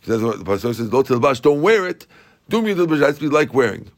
That's 0.06 0.22
what 0.22 0.38
the 0.40 0.46
pasuk 0.46 0.76
says. 0.76 0.94
Lo 0.94 1.04
tilbash, 1.04 1.42
don't 1.42 1.62
wear 1.62 1.88
it. 1.88 2.06
Do 2.50 2.62
me 2.62 2.74
tilbash. 2.76 3.00
That's 3.00 3.20
be 3.20 3.28
like 3.28 3.54
wearing. 3.54 3.90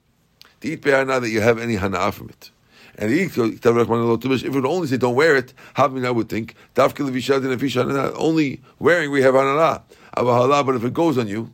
To 0.62 0.68
eat 0.70 0.86
now 0.86 1.20
that 1.20 1.30
you 1.30 1.42
have 1.42 1.60
any 1.60 1.76
hana 1.76 2.12
from 2.12 2.30
it. 2.30 2.52
And 2.96 3.12
if 3.12 3.38
it 3.38 3.66
would 3.66 4.66
only 4.66 4.88
say 4.88 4.98
don't 4.98 5.16
wear 5.16 5.36
it, 5.36 5.54
Havmin 5.76 6.06
I 6.06 6.12
would 6.12 6.30
think 6.30 6.56
only 6.78 8.62
wearing 8.78 9.12
we 9.12 9.22
have 9.24 9.34
hanana. 9.34 9.82
But 10.16 10.76
if 10.76 10.84
it 10.84 10.94
goes 10.94 11.18
on 11.18 11.28
you, 11.28 11.52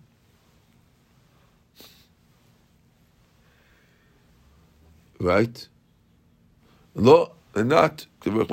right? 5.20 5.68
Lo, 6.96 7.34
and 7.56 7.70
not. 7.70 8.08
That's 8.24 8.36
why 8.36 8.44
it 8.44 8.50
says 8.50 8.52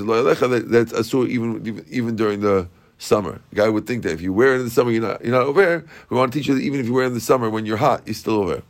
lo 0.00 0.20
yalecha. 0.24 0.70
That's 0.70 0.92
asur 0.92 1.28
even 1.28 1.84
even 1.90 2.16
during 2.16 2.40
the 2.40 2.68
summer. 2.98 3.40
The 3.50 3.56
guy 3.56 3.68
would 3.68 3.86
think 3.86 4.02
that 4.04 4.12
if 4.12 4.20
you 4.20 4.32
wear 4.32 4.54
it 4.54 4.58
in 4.60 4.64
the 4.64 4.70
summer, 4.70 4.90
you're 4.90 5.02
not 5.02 5.24
you're 5.24 5.34
not 5.34 5.46
over. 5.46 5.84
We 6.10 6.16
want 6.16 6.32
to 6.32 6.38
teach 6.38 6.48
you 6.48 6.54
that 6.54 6.62
even 6.62 6.80
if 6.80 6.86
you 6.86 6.92
wear 6.94 7.04
it 7.04 7.08
in 7.08 7.14
the 7.14 7.20
summer, 7.20 7.50
when 7.50 7.66
you're 7.66 7.76
hot, 7.78 8.02
you're 8.06 8.14
still 8.14 8.34
over. 8.36 8.62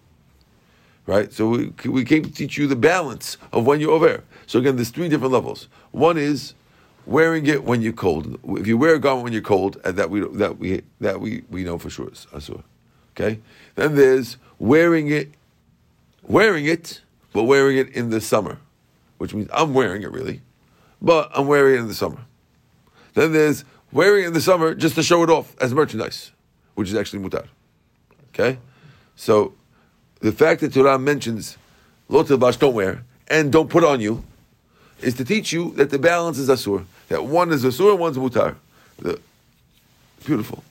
Right. 1.07 1.33
So 1.33 1.49
we 1.49 1.73
we 1.87 2.05
came 2.05 2.23
to 2.25 2.31
teach 2.33 2.59
you 2.59 2.66
the 2.66 2.77
balance 2.77 3.37
of 3.53 3.66
when 3.66 3.81
you're 3.81 3.92
over. 3.92 4.23
So 4.47 4.59
again, 4.59 4.77
there's 4.77 4.90
three 4.90 5.09
different 5.09 5.33
levels. 5.33 5.68
One 5.92 6.18
is 6.18 6.55
wearing 7.07 7.47
it 7.47 7.64
when 7.64 7.81
you're 7.83 7.92
cold. 7.94 8.38
If 8.59 8.66
you 8.66 8.77
wear 8.79 8.94
a 8.94 8.99
garment 9.01 9.25
when 9.25 9.33
you're 9.33 9.42
cold, 9.42 9.81
and 9.85 9.97
that 9.97 10.11
we 10.11 10.21
that 10.37 10.59
we 10.59 10.83
that 11.01 11.21
we 11.21 11.44
we 11.51 11.64
know 11.64 11.79
for 11.79 11.90
sure 11.90 12.09
is 12.11 12.27
asur. 12.33 12.62
Okay. 13.18 13.40
Then 13.74 13.96
there's 13.96 14.37
wearing 14.59 15.09
it, 15.09 15.31
wearing 16.22 16.66
it, 16.66 17.00
but 17.33 17.44
wearing 17.44 17.76
it 17.76 17.88
in 17.90 18.11
the 18.11 18.20
summer, 18.20 18.59
which 19.18 19.35
means 19.35 19.48
I'm 19.52 19.74
wearing 19.74 20.02
it 20.02 20.12
really, 20.12 20.40
but 21.02 21.31
I'm 21.35 21.48
wearing 21.48 21.74
it 21.74 21.81
in 21.81 21.88
the 21.88 21.94
summer. 21.94 22.20
Then 23.14 23.33
there's 23.33 23.64
wearing 23.90 24.24
it 24.24 24.28
in 24.28 24.33
the 24.35 24.40
summer 24.40 24.74
just 24.74 24.94
to 24.94 25.02
show 25.02 25.22
it 25.24 25.31
off 25.31 25.57
as 25.61 25.74
merchandise, 25.74 26.31
which 26.74 26.88
is 26.88 26.94
actually 26.94 27.28
mutar. 27.28 27.46
Okay? 28.33 28.59
So 29.16 29.54
the 30.20 30.33
fact 30.33 30.61
that 30.61 30.72
Torah 30.72 30.98
mentions 30.98 31.59
lo 32.09 32.22
tilbash, 32.22 32.59
don't 32.59 32.74
wear, 32.74 33.04
and 33.26 33.50
don't 33.50 33.68
put 33.68 33.83
on 33.83 34.00
you, 34.00 34.22
is 35.00 35.14
to 35.14 35.24
teach 35.24 35.52
you 35.52 35.72
that 35.72 35.90
the 35.90 35.98
balance 35.98 36.38
is 36.38 36.48
asur. 36.48 36.85
That 37.09 37.24
one 37.24 37.52
is 37.52 37.64
asur 37.64 37.90
and 37.90 38.00
one's 38.00 38.16
mutar. 38.16 38.57
The, 38.98 39.20
beautiful. 40.24 40.62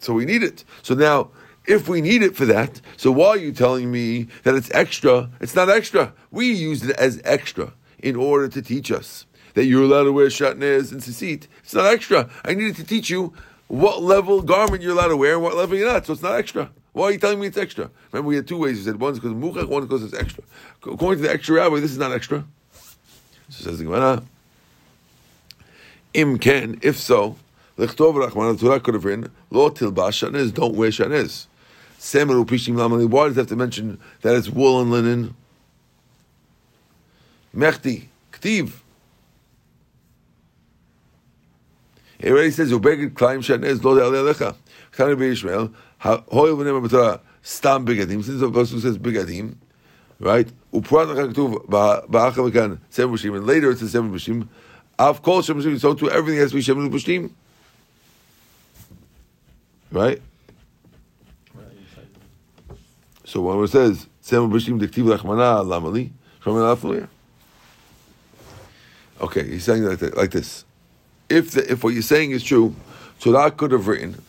So 0.00 0.14
we 0.14 0.24
need 0.24 0.42
it. 0.42 0.64
So 0.82 0.94
now, 0.94 1.30
if 1.66 1.88
we 1.88 2.00
need 2.00 2.22
it 2.22 2.36
for 2.36 2.46
that, 2.46 2.80
so 2.96 3.12
why 3.12 3.28
are 3.28 3.38
you 3.38 3.52
telling 3.52 3.90
me 3.90 4.28
that 4.44 4.54
it's 4.54 4.70
extra? 4.72 5.30
It's 5.40 5.54
not 5.54 5.68
extra. 5.68 6.12
We 6.30 6.50
use 6.52 6.82
it 6.82 6.96
as 6.96 7.20
extra 7.24 7.72
in 7.98 8.16
order 8.16 8.48
to 8.48 8.62
teach 8.62 8.90
us 8.90 9.26
that 9.54 9.64
you're 9.66 9.82
allowed 9.82 10.04
to 10.04 10.12
wear 10.12 10.26
shatnez 10.26 10.92
and 10.92 11.00
tzitzit. 11.00 11.46
It's 11.62 11.74
not 11.74 11.86
extra. 11.86 12.30
I 12.44 12.54
needed 12.54 12.76
to 12.76 12.84
teach 12.84 13.10
you 13.10 13.32
what 13.68 14.02
level 14.02 14.42
garment 14.42 14.82
you're 14.82 14.92
allowed 14.92 15.08
to 15.08 15.16
wear 15.16 15.34
and 15.34 15.42
what 15.42 15.56
level 15.56 15.76
you're 15.76 15.92
not. 15.92 16.06
So 16.06 16.12
it's 16.12 16.22
not 16.22 16.34
extra. 16.34 16.70
Why 16.92 17.04
are 17.06 17.12
you 17.12 17.18
telling 17.18 17.40
me 17.40 17.46
it's 17.46 17.56
extra? 17.56 17.90
Remember, 18.10 18.28
we 18.28 18.36
had 18.36 18.48
two 18.48 18.58
ways. 18.58 18.78
You 18.78 18.84
said 18.84 19.00
one's 19.00 19.20
because 19.20 19.32
muchach, 19.32 19.68
one 19.68 19.82
because 19.82 20.02
it's 20.02 20.14
extra. 20.14 20.42
According 20.84 21.22
to 21.22 21.28
the 21.28 21.32
extra 21.32 21.56
rabbi, 21.56 21.78
this 21.78 21.92
is 21.92 21.98
not 21.98 22.12
extra. 22.12 22.44
So 23.48 23.64
says 23.64 23.78
the 23.78 23.84
Gemara. 23.84 24.22
Im 26.14 26.38
ken, 26.38 26.80
if 26.82 26.98
so, 26.98 27.36
lechtov 27.78 28.14
rachman, 28.14 28.58
Torah 28.58 28.80
could 28.80 28.94
have 28.94 29.04
written, 29.04 29.30
lo 29.50 29.70
tilbash 29.70 30.54
don't 30.54 30.74
wear 30.74 30.90
shanez. 30.90 31.46
Semer 32.00 32.42
upishim 32.42 32.76
lamali, 32.76 33.06
why 33.06 33.28
does 33.28 33.36
it 33.36 33.40
have 33.40 33.48
to 33.48 33.56
mention 33.56 34.00
that 34.22 34.34
it's 34.34 34.48
wool 34.48 34.80
and 34.80 34.90
linen? 34.90 35.34
Mechti, 37.54 38.06
ktiv. 38.32 38.72
It 42.18 42.32
already 42.32 42.52
says, 42.52 42.72
Ubeged 42.72 43.12
klaim 43.12 43.40
shanez, 43.40 43.84
lo 43.84 43.94
de'ale 43.94 44.32
alecha. 44.32 44.56
Chana 44.96 45.14
b'Yishmael, 45.14 45.74
hoil 46.32 46.56
v'nema 46.56 46.88
b'Torah, 46.88 47.20
stam 47.42 47.84
bigadim, 47.84 48.24
since 48.24 48.40
the 48.40 48.46
Apostle 48.46 48.80
says 48.80 48.96
bigadim, 48.96 49.56
right? 50.20 50.48
Uprat 50.72 51.14
lecha 51.14 51.34
ktuv, 51.34 51.66
ba'acha 51.66 52.50
v'kan, 52.50 52.78
seven 52.88 53.14
b'shim, 53.14 53.36
and 53.36 53.46
later 53.46 53.72
it 53.72 53.78
says 53.78 53.92
seven 53.92 54.10
b'shim, 54.10 54.48
av 54.98 55.22
kol 55.22 55.42
shem 55.42 55.60
b'shim, 55.60 55.78
so 55.78 55.92
too 55.92 56.10
everything 56.10 56.40
has 56.40 56.48
to 56.48 56.56
be 56.56 56.62
shem 56.62 56.90
b'shim. 56.90 57.30
Right? 59.92 60.22
So 63.30 63.62
it 63.62 63.68
says 63.68 64.08
seven 64.22 64.50
b'shim 64.50 64.80
diktiv 64.80 65.04
lachmana 65.04 65.64
lamali, 65.64 66.10
shomel 66.42 66.76
afluya. 66.76 67.06
Okay, 69.20 69.48
he's 69.48 69.62
saying 69.62 69.84
like, 69.84 70.00
that, 70.00 70.16
like 70.16 70.32
this. 70.32 70.64
If 71.28 71.52
the, 71.52 71.70
if 71.70 71.84
what 71.84 71.90
you're 71.90 72.02
saying 72.02 72.32
is 72.32 72.42
true, 72.42 72.74
so 73.20 73.30
Torah 73.30 73.52
could 73.52 73.70
have 73.70 73.86
written 73.86 74.20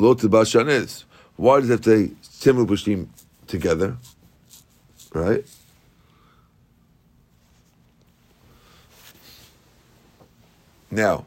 Lo 0.00 0.16
Tibashan 0.16 0.68
is. 0.68 1.04
Why 1.36 1.60
does 1.60 1.70
it 1.70 1.74
have 1.74 1.80
to 1.82 2.08
say 2.08 2.12
Simul 2.22 2.66
Pushtim 2.66 3.06
together? 3.46 3.96
Right? 5.12 5.46
Now, 10.90 11.26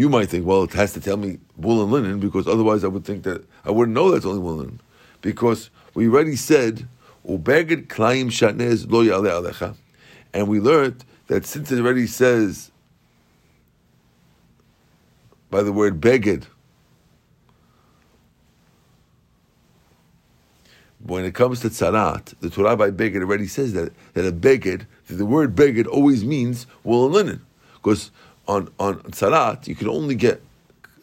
you 0.00 0.08
might 0.08 0.30
think, 0.30 0.46
well, 0.46 0.62
it 0.62 0.72
has 0.72 0.94
to 0.94 1.00
tell 1.00 1.18
me 1.18 1.38
wool 1.58 1.82
and 1.82 1.92
linen 1.92 2.20
because 2.20 2.48
otherwise 2.48 2.84
I 2.84 2.88
would 2.88 3.04
think 3.04 3.22
that 3.24 3.44
I 3.66 3.70
wouldn't 3.70 3.94
know 3.94 4.10
that's 4.10 4.24
only 4.24 4.38
wool 4.38 4.52
and 4.52 4.60
linen. 4.60 4.80
Because 5.20 5.68
we 5.92 6.08
already 6.08 6.36
said, 6.36 6.88
Ubeged 7.28 7.88
Klaim 7.88 8.30
Shatnez 8.30 8.90
Lo 8.90 9.02
Yale 9.02 9.24
Alecha. 9.24 9.76
And 10.32 10.48
we 10.48 10.58
learned 10.58 11.04
that 11.26 11.44
since 11.44 11.70
it 11.70 11.78
already 11.78 12.06
says 12.06 12.70
by 15.50 15.62
the 15.62 15.70
word 15.70 16.00
beged, 16.00 16.46
when 21.04 21.26
it 21.26 21.34
comes 21.34 21.60
to 21.60 21.68
tzarat, 21.68 22.32
the 22.40 22.48
Torah 22.48 22.74
by 22.74 22.90
beged 22.90 23.20
already 23.20 23.46
says 23.46 23.74
that 23.74 23.92
that 24.14 24.26
a 24.26 24.32
beged, 24.32 24.86
the 25.08 25.26
word 25.26 25.54
beged 25.54 25.86
always 25.86 26.24
means 26.24 26.66
wool 26.84 27.04
and 27.04 27.14
linen, 27.14 27.46
because 27.74 28.10
on 28.50 28.68
on 28.78 28.98
tzarat 29.14 29.68
you 29.68 29.74
can 29.76 29.88
only 29.88 30.14
get 30.14 30.42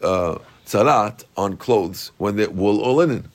uh, 0.02 0.38
tzarat 0.66 1.24
on 1.36 1.56
clothes 1.56 2.12
when 2.18 2.36
they're 2.36 2.50
wool 2.50 2.80
or 2.80 2.92
linen, 2.94 3.30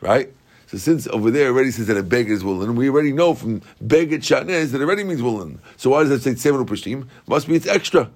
right? 0.00 0.32
So 0.68 0.78
since 0.78 1.06
over 1.08 1.30
there 1.30 1.48
already 1.48 1.70
says 1.70 1.86
that 1.88 1.96
a 1.96 2.02
beged 2.02 2.28
is 2.28 2.44
woolen, 2.44 2.76
we 2.76 2.88
already 2.88 3.12
know 3.12 3.34
from 3.34 3.62
beggar 3.80 4.18
shatnez 4.18 4.70
that 4.72 4.80
it 4.80 4.84
already 4.84 5.02
means 5.02 5.22
woolen. 5.22 5.60
So 5.76 5.90
why 5.90 6.04
does 6.04 6.10
that 6.10 6.22
say 6.22 6.34
seven 6.34 6.64
pashtim? 6.66 7.08
Must 7.26 7.48
be 7.48 7.56
it's 7.56 7.66
extra. 7.66 8.10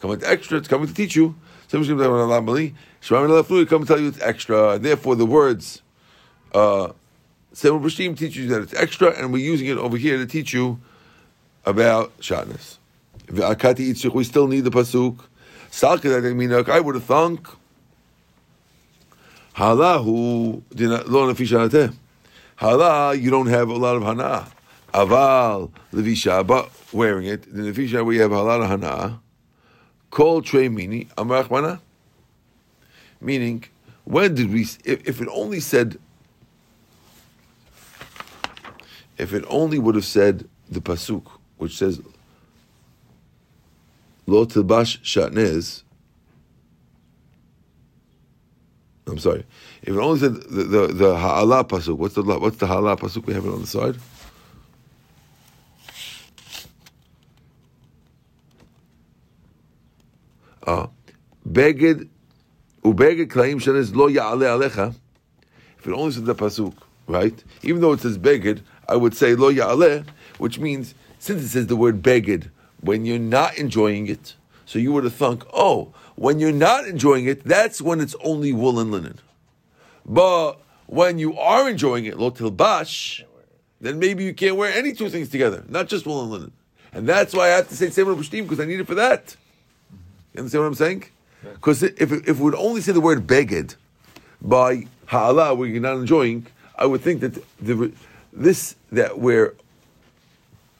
Coming 0.00 0.20
to 0.20 0.28
extra, 0.28 0.58
it's 0.58 0.68
coming 0.68 0.86
to 0.86 0.94
teach 0.94 1.16
you. 1.16 1.34
Come 1.70 1.84
tell 1.84 1.96
you 4.00 4.08
it's 4.08 4.20
extra. 4.20 4.78
Therefore, 4.78 5.16
the 5.16 5.26
words 5.26 5.82
uh, 6.54 6.92
seven 7.52 7.80
pashtim 7.82 8.16
teach 8.16 8.36
you 8.36 8.48
that 8.48 8.62
it's 8.62 8.74
extra, 8.74 9.10
and 9.10 9.32
we're 9.32 9.44
using 9.44 9.66
it 9.66 9.76
over 9.76 9.96
here 9.96 10.16
to 10.16 10.26
teach 10.26 10.54
you 10.54 10.80
about 11.64 12.12
We 13.30 14.24
still 14.24 14.48
need 14.48 14.60
the 14.60 14.70
pasuk. 14.70 15.20
I 16.68 16.80
would 16.80 16.94
have 16.94 17.04
thunk 17.04 17.48
Halahu 19.56 20.62
lo 21.08 21.32
nefishanateh. 21.32 21.94
Hala, 22.56 23.14
you 23.14 23.30
don't 23.30 23.46
have 23.46 23.68
a 23.70 23.74
lot 23.74 23.96
of 23.96 24.02
hana. 24.02 24.48
Aval 24.92 25.70
levisha, 25.92 26.46
but 26.46 26.70
wearing 26.92 27.26
it. 27.26 27.42
The 27.54 27.62
nefisha 27.62 28.04
we 28.04 28.18
have 28.18 28.32
a 28.32 28.42
lot 28.42 28.60
of 28.60 28.68
hana. 28.68 29.20
Kol 30.10 30.42
trey 30.42 30.68
mini 30.68 31.06
amrachmana. 31.16 31.80
Meaning, 33.20 33.64
when 34.04 34.34
did 34.34 34.52
we? 34.52 34.62
If, 34.84 35.08
if 35.08 35.20
it 35.22 35.28
only 35.32 35.60
said, 35.60 35.98
if 39.16 39.32
it 39.32 39.44
only 39.48 39.78
would 39.78 39.94
have 39.94 40.04
said 40.04 40.46
the 40.68 40.80
pasuk, 40.80 41.26
which 41.56 41.78
says 41.78 42.00
lo 44.26 44.44
tilbash 44.44 45.00
shatnez, 45.02 45.82
I'm 49.06 49.18
sorry. 49.18 49.44
If 49.82 49.94
it 49.94 49.98
only 49.98 50.18
said 50.18 50.34
the 50.34 50.64
the, 50.64 50.86
the 50.88 51.16
ha'ala 51.16 51.64
pasuk, 51.64 51.96
what's 51.96 52.14
the 52.14 52.22
what's 52.22 52.56
the 52.56 52.66
ha'ala 52.66 52.96
pasuk 52.96 53.24
we 53.26 53.34
have 53.34 53.44
it 53.44 53.50
on 53.50 53.60
the 53.60 53.66
side? 53.66 53.96
Ah, 60.66 60.88
beged 61.48 62.08
ubeged 62.82 63.28
klaim 63.28 63.60
shenes 63.60 63.94
lo 63.94 64.08
ya'ale 64.08 64.58
alecha. 64.58 64.92
If 65.78 65.86
it 65.86 65.92
only 65.92 66.10
said 66.10 66.24
the 66.24 66.34
pasuk, 66.34 66.74
right? 67.06 67.44
Even 67.62 67.80
though 67.80 67.92
it 67.92 68.00
says 68.00 68.18
beged, 68.18 68.62
I 68.88 68.96
would 68.96 69.14
say 69.14 69.36
lo 69.36 69.52
ya'ale, 69.52 70.04
which 70.38 70.58
means 70.58 70.96
since 71.20 71.44
it 71.44 71.48
says 71.50 71.68
the 71.68 71.76
word 71.76 72.02
beged 72.02 72.50
when 72.80 73.04
you're 73.04 73.18
not 73.18 73.56
enjoying 73.58 74.06
it, 74.06 74.34
so 74.64 74.78
you 74.78 74.92
would 74.92 75.04
have 75.04 75.14
thunk, 75.14 75.44
oh, 75.52 75.92
when 76.16 76.38
you're 76.38 76.52
not 76.52 76.86
enjoying 76.86 77.26
it, 77.26 77.44
that's 77.44 77.80
when 77.80 78.00
it's 78.00 78.16
only 78.22 78.52
wool 78.52 78.80
and 78.80 78.90
linen. 78.90 79.18
But 80.04 80.54
when 80.86 81.18
you 81.18 81.36
are 81.38 81.68
enjoying 81.68 82.04
it, 82.06 82.18
lo 82.18 82.30
bash, 82.30 83.24
then 83.80 83.98
maybe 83.98 84.24
you 84.24 84.34
can't 84.34 84.56
wear 84.56 84.72
any 84.72 84.92
two 84.92 85.08
things 85.08 85.28
together, 85.28 85.64
not 85.68 85.88
just 85.88 86.06
wool 86.06 86.22
and 86.22 86.30
linen. 86.30 86.52
And 86.92 87.08
that's 87.08 87.34
why 87.34 87.46
I 87.46 87.56
have 87.56 87.68
to 87.68 87.76
say 87.76 87.88
Semer 87.88 88.16
Pushtim, 88.16 88.42
because 88.42 88.60
I 88.60 88.64
need 88.64 88.80
it 88.80 88.86
for 88.86 88.94
that. 88.94 89.36
You 90.32 90.40
understand 90.40 90.62
what 90.62 90.68
I'm 90.68 90.74
saying? 90.74 91.04
Because 91.42 91.82
if, 91.82 92.00
if 92.00 92.28
it 92.28 92.38
would 92.38 92.54
only 92.54 92.80
say 92.80 92.92
the 92.92 93.00
word 93.00 93.26
beged 93.26 93.76
by 94.40 94.86
ha'ala, 95.06 95.54
where 95.54 95.68
you're 95.68 95.80
not 95.80 95.96
enjoying, 95.96 96.46
I 96.76 96.86
would 96.86 97.00
think 97.00 97.20
that 97.20 97.34
the, 97.60 97.92
this, 98.32 98.76
that 98.92 99.18
we're, 99.18 99.54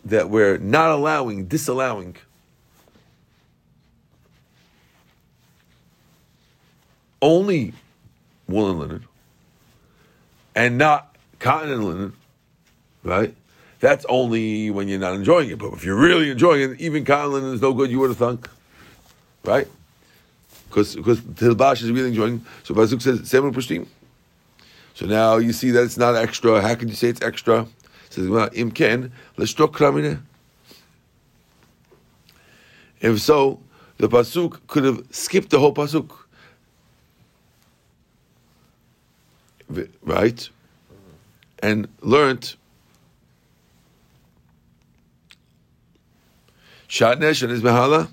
that 0.07 0.31
we're 0.31 0.59
not 0.59 0.91
allowing, 0.91 1.47
disallowing, 1.47 2.17
only 7.21 7.73
wool 8.49 8.71
and 8.71 8.79
linen, 8.79 9.05
and 10.55 10.79
not 10.79 11.17
cotton 11.39 11.73
and 11.73 11.85
linen, 11.85 12.13
right? 13.03 13.35
That's 13.81 14.07
only 14.09 14.71
when 14.71 14.89
you're 14.89 14.99
not 14.99 15.15
enjoying 15.15 15.51
it. 15.51 15.59
But 15.59 15.73
if 15.73 15.85
you're 15.85 15.97
really 15.97 16.31
enjoying 16.31 16.71
it, 16.71 16.81
even 16.81 17.05
cotton 17.05 17.33
linen 17.33 17.55
is 17.55 17.61
no 17.61 17.73
good. 17.73 17.91
You 17.91 17.99
would 17.99 18.11
have 18.11 18.19
thunk, 18.19 18.49
right? 19.45 19.67
Because 20.69 20.95
because 20.95 21.21
Tilbash 21.21 21.83
is 21.83 21.91
really 21.91 22.09
enjoying. 22.09 22.45
So 22.63 22.75
Pasuk 22.75 23.03
says 23.03 23.29
seven 23.29 23.53
pushtim. 23.53 23.87
So 24.95 25.07
now 25.07 25.37
you 25.37 25.53
see 25.53 25.73
that 25.73 25.83
it's 25.83 25.99
not 25.99 26.15
extra. 26.15 26.63
How 26.63 26.75
can 26.75 26.89
you 26.89 26.95
say 26.95 27.09
it's 27.09 27.21
extra? 27.23 27.67
Says 28.11 28.29
well, 28.29 28.49
im 28.53 28.71
ken 28.71 29.13
kramine. 29.37 30.23
If 33.01 33.21
so, 33.21 33.61
the 33.99 34.09
pasuk 34.09 34.61
could 34.67 34.85
have 34.85 35.03
skipped 35.11 35.51
the 35.51 35.59
whole 35.59 35.75
pasuk, 35.75 36.11
right? 40.03 40.49
And 41.61 41.89
learned 42.01 42.57
Shatnez 46.89 47.43
and 47.43 47.51
his 47.51 47.63
Mehala, 47.63 48.09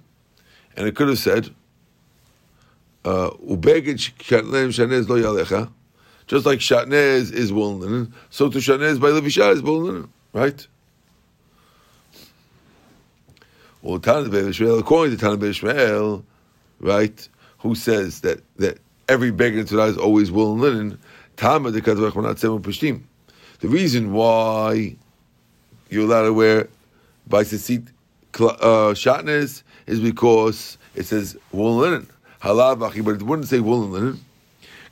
and 0.76 0.88
it 0.88 0.96
could 0.96 1.08
have 1.08 1.20
said, 1.20 1.54
Ubegid 3.04 4.00
Shatnem 4.18 4.70
Shanez 4.70 5.08
lo 5.08 5.22
yalecha, 5.22 5.70
just 6.28 6.46
like 6.46 6.60
Shatnez 6.60 7.32
is 7.32 7.52
wool 7.52 7.78
linen, 7.78 8.14
so 8.30 8.50
to 8.50 8.58
Shatnez 8.60 9.00
by 9.00 9.10
Levisha 9.10 9.54
is 9.54 9.62
wool 9.62 9.82
linen, 9.82 10.10
right? 10.34 10.68
Well, 13.82 14.00
Ishmael, 14.02 14.80
according 14.80 15.18
to 15.18 15.22
Tanna 15.22 15.46
Ishmael, 15.46 16.24
right, 16.80 17.30
who 17.60 17.76
says 17.76 18.22
that 18.22 18.42
that 18.58 18.78
every 19.10 19.32
beggar 19.32 19.60
in 19.60 19.66
Torah 19.66 19.88
is 19.88 19.98
always 19.98 20.32
wool 20.32 20.54
and 20.54 20.62
linen, 20.62 21.00
Tama 21.36 21.72
de 21.72 21.82
Pashtim. 21.82 23.02
The 23.60 23.68
reason 23.68 24.14
why 24.14 24.96
you're 25.90 26.06
allowed 26.06 26.24
to 26.24 26.34
wear 26.34 26.70
by 27.28 27.42
uh, 27.42 27.44
shatnez 28.94 29.64
is 29.86 30.00
because 30.00 30.78
it 30.96 31.04
says 31.04 31.38
wool 31.52 31.84
and 31.84 31.92
linen. 31.92 32.10
Halav 32.42 32.80
but 32.80 32.96
it 32.96 33.24
wouldn't 33.24 33.48
say 33.48 33.60
wool 33.60 33.84
and 33.84 33.94
linen. 33.94 34.26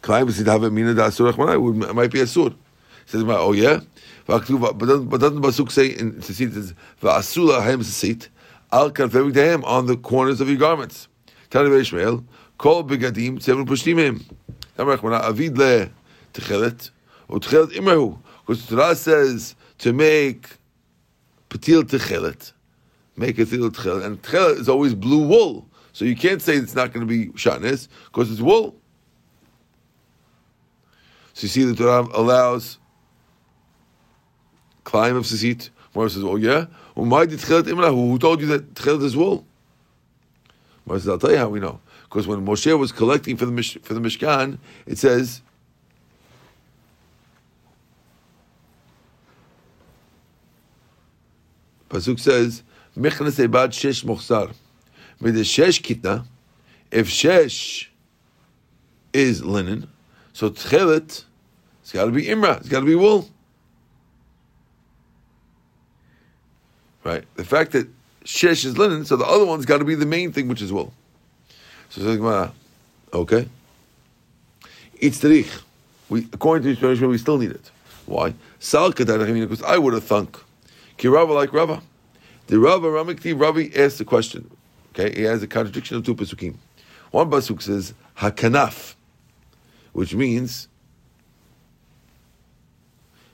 It 0.04 0.08
might 0.08 0.24
be 2.12 2.20
asur. 2.20 2.56
Says, 3.06 3.24
oh 3.28 3.52
yeah. 3.52 3.82
But 4.26 4.48
doesn't, 4.48 5.10
but 5.10 5.20
doesn't 5.20 5.42
Pasuk 5.42 5.72
say 5.72 5.88
in 5.88 6.14
Tzitzit, 6.14 6.50
it 6.50 6.54
says, 6.54 6.74
v'asula 7.02 7.62
haim 7.62 7.82
tzitzit, 7.82 8.30
al 8.72 8.92
kanfevik 8.92 9.34
dehem, 9.34 9.64
on 9.66 9.88
the 9.88 9.98
corners 9.98 10.40
of 10.40 10.48
your 10.48 10.58
garments. 10.58 11.08
Tell 11.50 11.64
Tani 11.64 11.82
Ishmael, 11.82 12.24
kol 12.58 12.84
begadim, 12.84 13.40
tzevnu 13.40 13.66
pushtimim. 13.66 14.24
Tamar 14.78 14.98
achmana, 14.98 15.24
avid 15.24 15.58
le 15.58 15.90
techelet, 16.34 16.92
or 17.28 17.40
techelet 17.40 17.74
imrahu. 17.74 18.18
Because 18.46 18.66
Torah 18.68 18.96
says 18.96 19.56
to 19.80 19.92
make 19.92 20.48
patil 21.50 21.84
techelet, 21.84 22.54
make 23.18 23.40
a 23.40 23.46
tchel. 23.46 24.06
And 24.06 24.22
tchel 24.22 24.58
is 24.58 24.70
always 24.70 24.94
blue 24.94 25.28
wool. 25.28 25.68
So 25.94 26.06
you 26.06 26.16
can't 26.16 26.42
say 26.42 26.56
it's 26.56 26.76
not 26.76 26.94
going 26.94 27.06
to 27.06 27.10
be 27.10 27.34
shatnez 27.34 27.90
because 28.06 28.32
it's 28.32 28.40
wool. 28.40 28.78
So 31.34 31.44
you 31.44 31.50
see 31.50 31.64
the 31.64 31.76
Torah 31.76 32.08
allows 32.14 32.78
climb 34.84 35.16
of 35.16 35.26
sisit. 35.26 35.70
Mor 35.94 36.10
says, 36.10 36.24
oh 36.24 36.36
yeah? 36.36 36.66
Well, 36.96 37.28
tchelet 37.28 37.64
imra? 37.64 37.90
Who 37.90 38.18
told 38.18 38.42
you 38.42 38.48
that 38.48 38.74
tchelet 38.74 39.04
is 39.04 39.16
wool? 39.16 39.46
Mor 40.86 40.98
says, 41.00 41.10
I'll 41.10 41.20
tell 41.20 41.32
you 41.32 41.38
how 41.38 41.50
we 41.50 41.60
know. 41.60 41.80
Because 42.04 42.28
when 42.28 42.46
Moshe 42.46 42.78
was 42.78 42.92
collecting 42.92 43.38
for 43.38 43.46
the, 43.46 43.52
Mish- 43.52 43.78
for 43.82 43.94
the 43.94 44.00
Mishkan, 44.00 44.58
it 44.86 44.98
says, 44.98 45.42
Pasuk 51.90 52.20
says, 52.20 52.64
Mechnas 52.98 53.40
ebad 53.46 53.70
shesh 53.70 54.04
mochsar. 54.04 54.54
With 55.20 55.36
the 55.36 55.42
shesh 55.42 55.82
kitna, 55.82 56.26
if 56.90 57.08
shesh 57.08 57.88
is 59.14 59.44
linen, 59.44 59.90
so 60.34 60.50
tchelet, 60.50 61.24
it's 61.82 61.92
got 61.92 62.06
to 62.06 62.12
be 62.12 62.26
imra, 62.26 62.60
it's 62.60 62.70
got 62.70 62.82
to 62.82 62.86
be 62.86 62.96
wool. 62.96 63.28
Right? 67.04 67.24
The 67.36 67.44
fact 67.44 67.72
that 67.72 67.88
shesh 68.24 68.66
is 68.66 68.78
linen, 68.78 69.06
so 69.06 69.16
the 69.16 69.26
other 69.26 69.46
one's 69.46 69.66
got 69.66 69.80
to 69.80 69.86
be 69.86 69.96
the 69.96 70.06
main 70.06 70.32
thing, 70.32 70.48
which 70.48 70.62
is 70.62 70.72
wool. 70.72 70.94
So 71.90 72.02
says 72.02 72.52
okay. 73.14 73.50
It's 75.00 75.20
tarich. 75.20 75.62
We, 76.10 76.28
according 76.32 76.64
to 76.64 76.68
the 76.68 76.72
explanation, 76.74 77.10
we 77.10 77.18
still 77.18 77.38
need 77.38 77.52
it. 77.52 77.72
Why? 78.06 78.34
Because 78.60 79.64
I 79.64 79.78
would 79.78 79.94
have 79.94 80.04
thunk. 80.04 80.38
Ki 80.98 81.08
Rava 81.08 81.34
like 81.34 81.52
Rava. 81.52 81.82
The 82.48 82.60
Rava 82.60 82.88
Ramikti 82.88 83.40
Ravi 83.40 83.76
asked 83.76 83.98
the 83.98 84.06
question. 84.06 84.50
Okay, 84.94 85.14
he 85.16 85.24
has 85.24 85.42
a 85.42 85.48
contradiction 85.48 85.98
of 85.98 86.06
two 86.06 86.16
pasukim. 86.16 86.56
One 87.12 87.30
pasuk 87.30 87.62
says 87.62 87.94
hakanaf, 88.18 88.96
which 89.94 90.16
means 90.16 90.68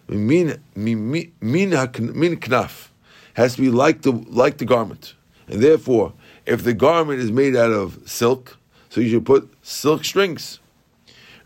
min 0.07 0.61
min 0.75 1.31
min 1.41 1.71
knaf 1.71 2.89
has 3.33 3.55
to 3.55 3.61
be 3.61 3.69
like 3.69 4.01
the 4.01 4.11
like 4.11 4.57
the 4.57 4.65
garment, 4.65 5.15
and 5.47 5.61
therefore, 5.61 6.13
if 6.45 6.63
the 6.63 6.73
garment 6.73 7.19
is 7.19 7.31
made 7.31 7.55
out 7.55 7.71
of 7.71 7.99
silk, 8.05 8.57
so 8.89 9.01
you 9.01 9.09
should 9.09 9.25
put 9.25 9.49
silk 9.61 10.03
strings. 10.03 10.59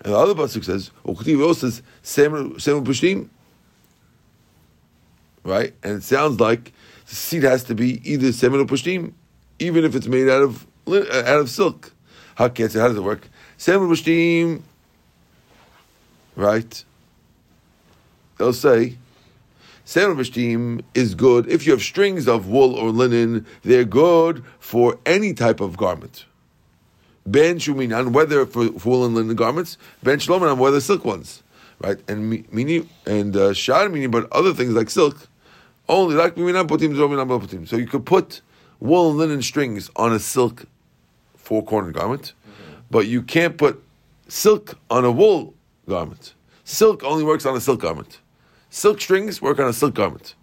And 0.03 0.13
the 0.13 0.17
other 0.17 0.33
pasuk 0.33 0.63
says, 0.63 0.91
"Uktiv 1.05 1.55
says 1.55 1.81
semer 2.03 2.83
pushtim." 2.83 3.29
Right, 5.43 5.73
and 5.83 5.97
it 5.97 6.03
sounds 6.03 6.39
like 6.39 6.71
the 7.07 7.15
seed 7.15 7.43
has 7.43 7.63
to 7.65 7.75
be 7.75 7.99
either 8.09 8.31
semen 8.31 8.59
or 8.61 8.65
pushtim, 8.65 9.13
even 9.59 9.83
if 9.83 9.95
it's 9.95 10.07
made 10.07 10.29
out 10.29 10.43
of 10.43 10.67
out 10.87 11.39
of 11.39 11.49
silk. 11.49 11.93
How 12.35 12.47
can 12.47 12.69
how 12.69 12.87
does 12.87 12.97
it 12.97 13.03
work? 13.03 13.27
Semen 13.57 13.89
pushtim, 13.89 14.61
right? 16.35 16.83
They'll 18.37 18.53
say 18.53 18.97
pushtim 19.85 20.81
is 20.93 21.15
good 21.15 21.49
if 21.49 21.65
you 21.65 21.71
have 21.73 21.81
strings 21.81 22.27
of 22.27 22.47
wool 22.47 22.75
or 22.75 22.89
linen. 22.89 23.45
They're 23.63 23.85
good 23.85 24.43
for 24.59 24.97
any 25.05 25.33
type 25.33 25.59
of 25.59 25.77
garment. 25.77 26.25
Ben 27.25 27.59
shuminan, 27.59 28.13
whether 28.13 28.45
for, 28.45 28.67
for 28.79 28.89
wool 28.89 29.05
and 29.05 29.15
linen 29.15 29.35
garments. 29.35 29.77
Ben 30.01 30.17
shlominan, 30.17 30.57
whether 30.57 30.79
silk 30.81 31.05
ones, 31.05 31.43
right? 31.79 31.97
And 32.07 32.29
meaning 32.51 32.89
and 33.05 33.35
uh, 33.35 33.53
shar 33.53 33.89
meaning, 33.89 34.11
but 34.11 34.31
other 34.31 34.53
things 34.53 34.73
like 34.73 34.89
silk 34.89 35.27
only 35.89 36.15
like 36.15 36.35
putim 36.35 37.67
So 37.67 37.75
you 37.75 37.87
could 37.87 38.05
put 38.05 38.41
wool 38.79 39.09
and 39.09 39.19
linen 39.19 39.41
strings 39.41 39.89
on 39.95 40.13
a 40.13 40.19
silk 40.19 40.65
four 41.35 41.63
cornered 41.63 41.93
garment, 41.93 42.33
mm-hmm. 42.47 42.73
but 42.89 43.07
you 43.07 43.21
can't 43.21 43.57
put 43.57 43.83
silk 44.27 44.77
on 44.89 45.05
a 45.05 45.11
wool 45.11 45.53
garment. 45.87 46.33
Silk 46.63 47.03
only 47.03 47.23
works 47.23 47.45
on 47.45 47.55
a 47.55 47.61
silk 47.61 47.81
garment. 47.81 48.19
Silk 48.69 49.01
strings 49.01 49.41
work 49.41 49.59
on 49.59 49.67
a 49.67 49.73
silk 49.73 49.93
garment. 49.93 50.35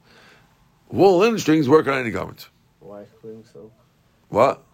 Wool 0.90 1.18
linen 1.18 1.38
strings 1.38 1.68
work 1.68 1.86
on 1.86 1.98
any 1.98 2.10
garment. 2.10 2.48
Why 2.80 3.00
including 3.00 3.44
silk? 3.44 3.72
What? 4.28 4.64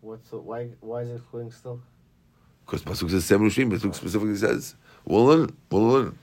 What's 0.00 0.30
the, 0.30 0.38
why? 0.38 0.70
Why 0.80 1.02
is 1.02 1.08
it 1.08 1.12
including 1.14 1.52
silk? 1.52 1.80
Because 2.64 2.82
pasuk 2.82 3.10
says 3.10 3.24
seven 3.24 3.48
But 3.48 3.80
Pasuk 3.80 3.94
specifically 3.94 4.36
says 4.36 4.74
wool 5.04 5.30
and 5.30 5.40
linen. 5.40 5.56
Wool 5.70 5.96
and 5.96 6.04
linen. 6.04 6.18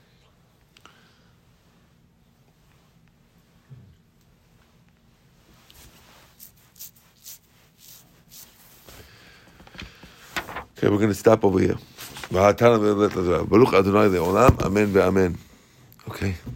Okay, 10.78 10.90
we're 10.90 10.98
going 10.98 11.10
to 11.10 11.16
stop 11.16 11.44
over 11.46 11.58
here. 11.58 11.78
והתנא 12.32 12.78
בבית 12.78 13.18
הזה. 13.18 13.38
ברוך 13.50 13.74
אדוני 13.74 14.14
לעולם, 14.16 14.50
אמן 14.66 14.86
ואמן. 14.94 15.32
אוקיי. 16.08 16.34